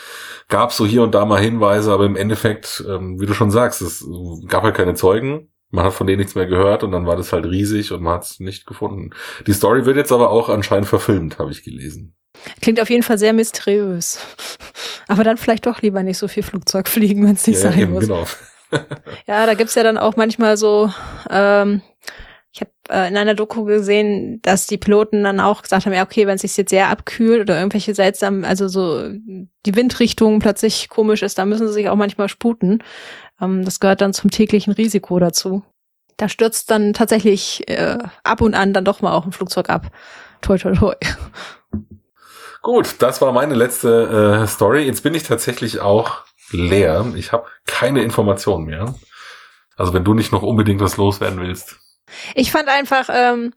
[0.48, 3.82] Gab so hier und da mal Hinweise, aber im Endeffekt, ähm, wie du schon sagst,
[3.82, 4.06] es
[4.46, 7.32] gab halt keine Zeugen man hat von denen nichts mehr gehört und dann war das
[7.32, 9.10] halt riesig und man hat es nicht gefunden.
[9.46, 12.14] Die Story wird jetzt aber auch anscheinend verfilmt, habe ich gelesen.
[12.60, 14.18] Klingt auf jeden Fall sehr mysteriös.
[15.08, 17.78] Aber dann vielleicht doch lieber nicht so viel Flugzeug fliegen, wenn es nicht ja, sein
[17.78, 18.06] eben, muss.
[18.06, 18.24] Genau.
[19.26, 20.92] ja, da gibt's ja dann auch manchmal so,
[21.30, 21.82] ähm,
[22.52, 26.04] ich habe äh, in einer Doku gesehen, dass die Piloten dann auch gesagt haben, ja,
[26.04, 30.88] okay, wenn es sich jetzt sehr abkühlt oder irgendwelche seltsamen, also so die Windrichtung plötzlich
[30.88, 32.82] komisch ist, dann müssen sie sich auch manchmal sputen.
[33.40, 35.62] Ähm, das gehört dann zum täglichen Risiko dazu.
[36.16, 39.92] Da stürzt dann tatsächlich äh, ab und an dann doch mal auch ein Flugzeug ab.
[40.40, 40.94] Toi, toi, toi.
[42.62, 44.84] Gut, das war meine letzte äh, Story.
[44.84, 47.06] Jetzt bin ich tatsächlich auch leer.
[47.16, 48.94] Ich habe keine Informationen mehr.
[49.76, 51.76] Also wenn du nicht noch unbedingt was loswerden willst.
[52.34, 53.52] Ich fand einfach ähm,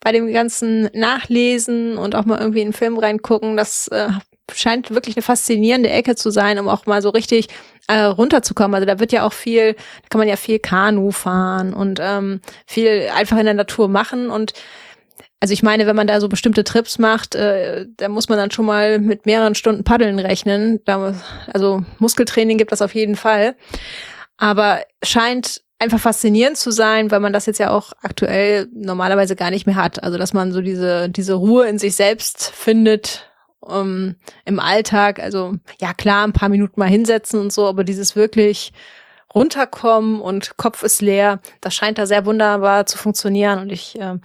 [0.00, 4.08] bei dem ganzen Nachlesen und auch mal irgendwie in einen Film reingucken, das äh,
[4.52, 7.48] scheint wirklich eine faszinierende Ecke zu sein, um auch mal so richtig
[7.88, 8.74] äh, runterzukommen.
[8.74, 12.40] Also da wird ja auch viel, da kann man ja viel Kanu fahren und ähm,
[12.66, 14.52] viel einfach in der Natur machen und
[15.46, 18.50] also ich meine, wenn man da so bestimmte Trips macht, äh, da muss man dann
[18.50, 20.80] schon mal mit mehreren Stunden Paddeln rechnen.
[20.84, 21.14] Da,
[21.54, 23.54] also Muskeltraining gibt das auf jeden Fall.
[24.38, 29.52] Aber scheint einfach faszinierend zu sein, weil man das jetzt ja auch aktuell normalerweise gar
[29.52, 30.02] nicht mehr hat.
[30.02, 33.30] Also dass man so diese, diese Ruhe in sich selbst findet
[33.60, 34.16] um, ähm,
[34.46, 35.20] im Alltag.
[35.20, 38.72] Also ja klar, ein paar Minuten mal hinsetzen und so, aber dieses wirklich
[39.32, 44.18] runterkommen und Kopf ist leer, das scheint da sehr wunderbar zu funktionieren und ich äh,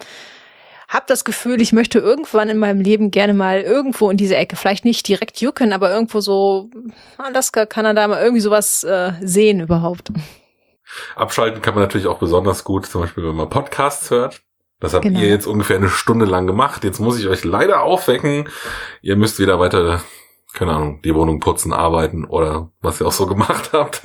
[0.92, 4.58] habe das Gefühl, ich möchte irgendwann in meinem Leben gerne mal irgendwo in diese Ecke,
[4.58, 6.70] vielleicht nicht direkt Jucken, aber irgendwo so
[7.18, 10.12] Alaska, Kanada, mal irgendwie sowas äh, sehen überhaupt.
[11.16, 14.42] Abschalten kann man natürlich auch besonders gut, zum Beispiel wenn man Podcasts hört.
[14.82, 15.20] Das habt genau.
[15.20, 16.84] ihr jetzt ungefähr eine Stunde lang gemacht.
[16.84, 18.50] Jetzt muss ich euch leider aufwecken.
[19.02, 20.02] Ihr müsst wieder weiter
[20.54, 24.02] keine Ahnung, die Wohnung putzen, arbeiten oder was ihr auch so gemacht habt.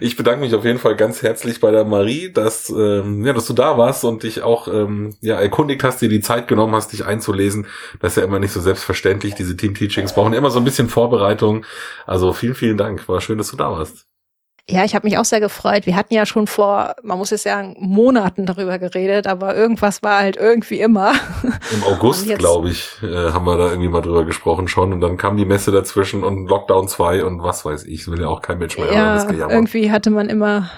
[0.00, 3.46] ich bedanke mich auf jeden Fall ganz herzlich bei der Marie, dass, ähm, ja, dass
[3.46, 6.92] du da warst und dich auch ähm, ja, erkundigt hast, dir die Zeit genommen hast,
[6.92, 7.66] dich einzulesen.
[8.00, 9.34] Das ist ja immer nicht so selbstverständlich.
[9.34, 11.64] Diese Team-Teachings brauchen immer so ein bisschen Vorbereitung.
[12.06, 13.08] Also vielen, vielen Dank.
[13.08, 14.11] War schön, dass du da warst.
[14.70, 15.86] Ja, ich habe mich auch sehr gefreut.
[15.86, 20.20] Wir hatten ja schon vor, man muss jetzt sagen, Monaten darüber geredet, aber irgendwas war
[20.20, 21.14] halt irgendwie immer.
[21.72, 24.92] Im August, glaube ich, äh, haben wir da irgendwie mal drüber gesprochen schon.
[24.92, 28.06] Und dann kam die Messe dazwischen und Lockdown 2 und was weiß ich.
[28.06, 29.50] will ja auch kein Mensch mehr ja.
[29.50, 30.70] Irgendwie hatte man immer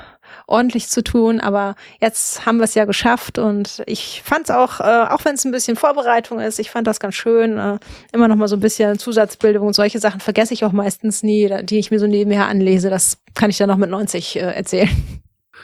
[0.47, 4.80] ordentlich zu tun, aber jetzt haben wir es ja geschafft und ich fand es auch,
[4.80, 7.59] äh, auch wenn es ein bisschen Vorbereitung ist, ich fand das ganz schön.
[7.59, 7.78] Äh,
[8.12, 11.51] immer noch mal so ein bisschen Zusatzbildung und solche Sachen vergesse ich auch meistens nie,
[11.62, 12.91] die ich mir so nebenher anlese.
[12.91, 14.91] Das kann ich dann noch mit 90 äh, erzählen.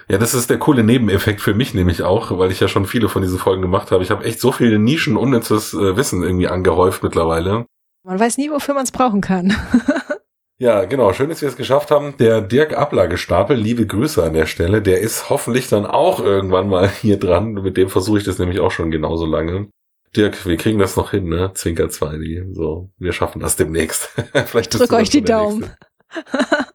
[0.08, 3.08] Ja, das ist der coole Nebeneffekt für mich nämlich auch, weil ich ja schon viele
[3.08, 4.02] von diesen Folgen gemacht habe.
[4.02, 7.66] Ich habe echt so viele Nischen unnützes äh, Wissen irgendwie angehäuft mittlerweile.
[8.02, 9.54] Man weiß nie, wofür man es brauchen kann.
[10.60, 11.14] Ja, genau.
[11.14, 12.18] Schön, dass wir es geschafft haben.
[12.18, 16.86] Der Dirk Ablagestapel, liebe Grüße an der Stelle, der ist hoffentlich dann auch irgendwann mal
[17.00, 17.54] hier dran.
[17.54, 19.68] Mit dem versuche ich das nämlich auch schon genauso lange.
[20.14, 21.52] Dirk, wir kriegen das noch hin, ne?
[21.54, 22.44] Zwinker 2, die.
[22.52, 24.08] So, wir schaffen das demnächst.
[24.46, 25.70] Vielleicht Drück euch die Daumen.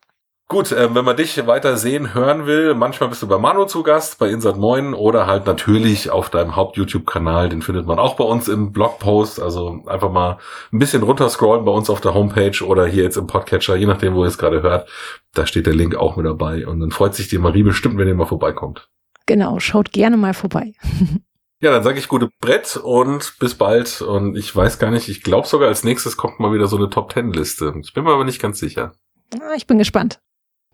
[0.48, 3.82] Gut, äh, wenn man dich weiter sehen, hören will, manchmal bist du bei Manu zu
[3.82, 8.24] Gast, bei Insert Moin oder halt natürlich auf deinem Haupt-YouTube-Kanal, den findet man auch bei
[8.24, 10.38] uns im Blogpost, also einfach mal
[10.72, 14.14] ein bisschen runterscrollen bei uns auf der Homepage oder hier jetzt im Podcatcher, je nachdem,
[14.14, 14.88] wo ihr es gerade hört,
[15.34, 18.08] da steht der Link auch mit dabei und dann freut sich die Marie bestimmt, wenn
[18.08, 18.88] ihr mal vorbeikommt.
[19.26, 20.74] Genau, schaut gerne mal vorbei.
[21.62, 24.02] Ja, dann sage ich gute Brett und bis bald.
[24.02, 26.90] Und ich weiß gar nicht, ich glaube sogar als nächstes kommt mal wieder so eine
[26.90, 27.74] Top Ten Liste.
[27.82, 28.92] Ich bin mir aber nicht ganz sicher.
[29.40, 30.20] Ah, ich bin gespannt.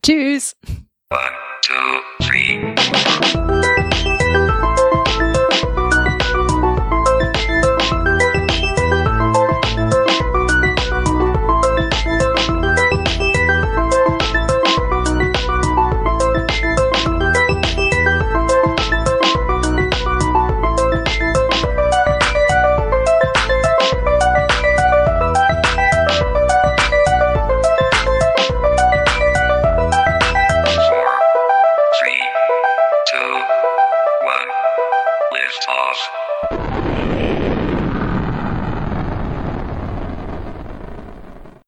[0.04, 0.56] Tschüss.
[1.12, 1.20] One,
[1.62, 3.31] two, three.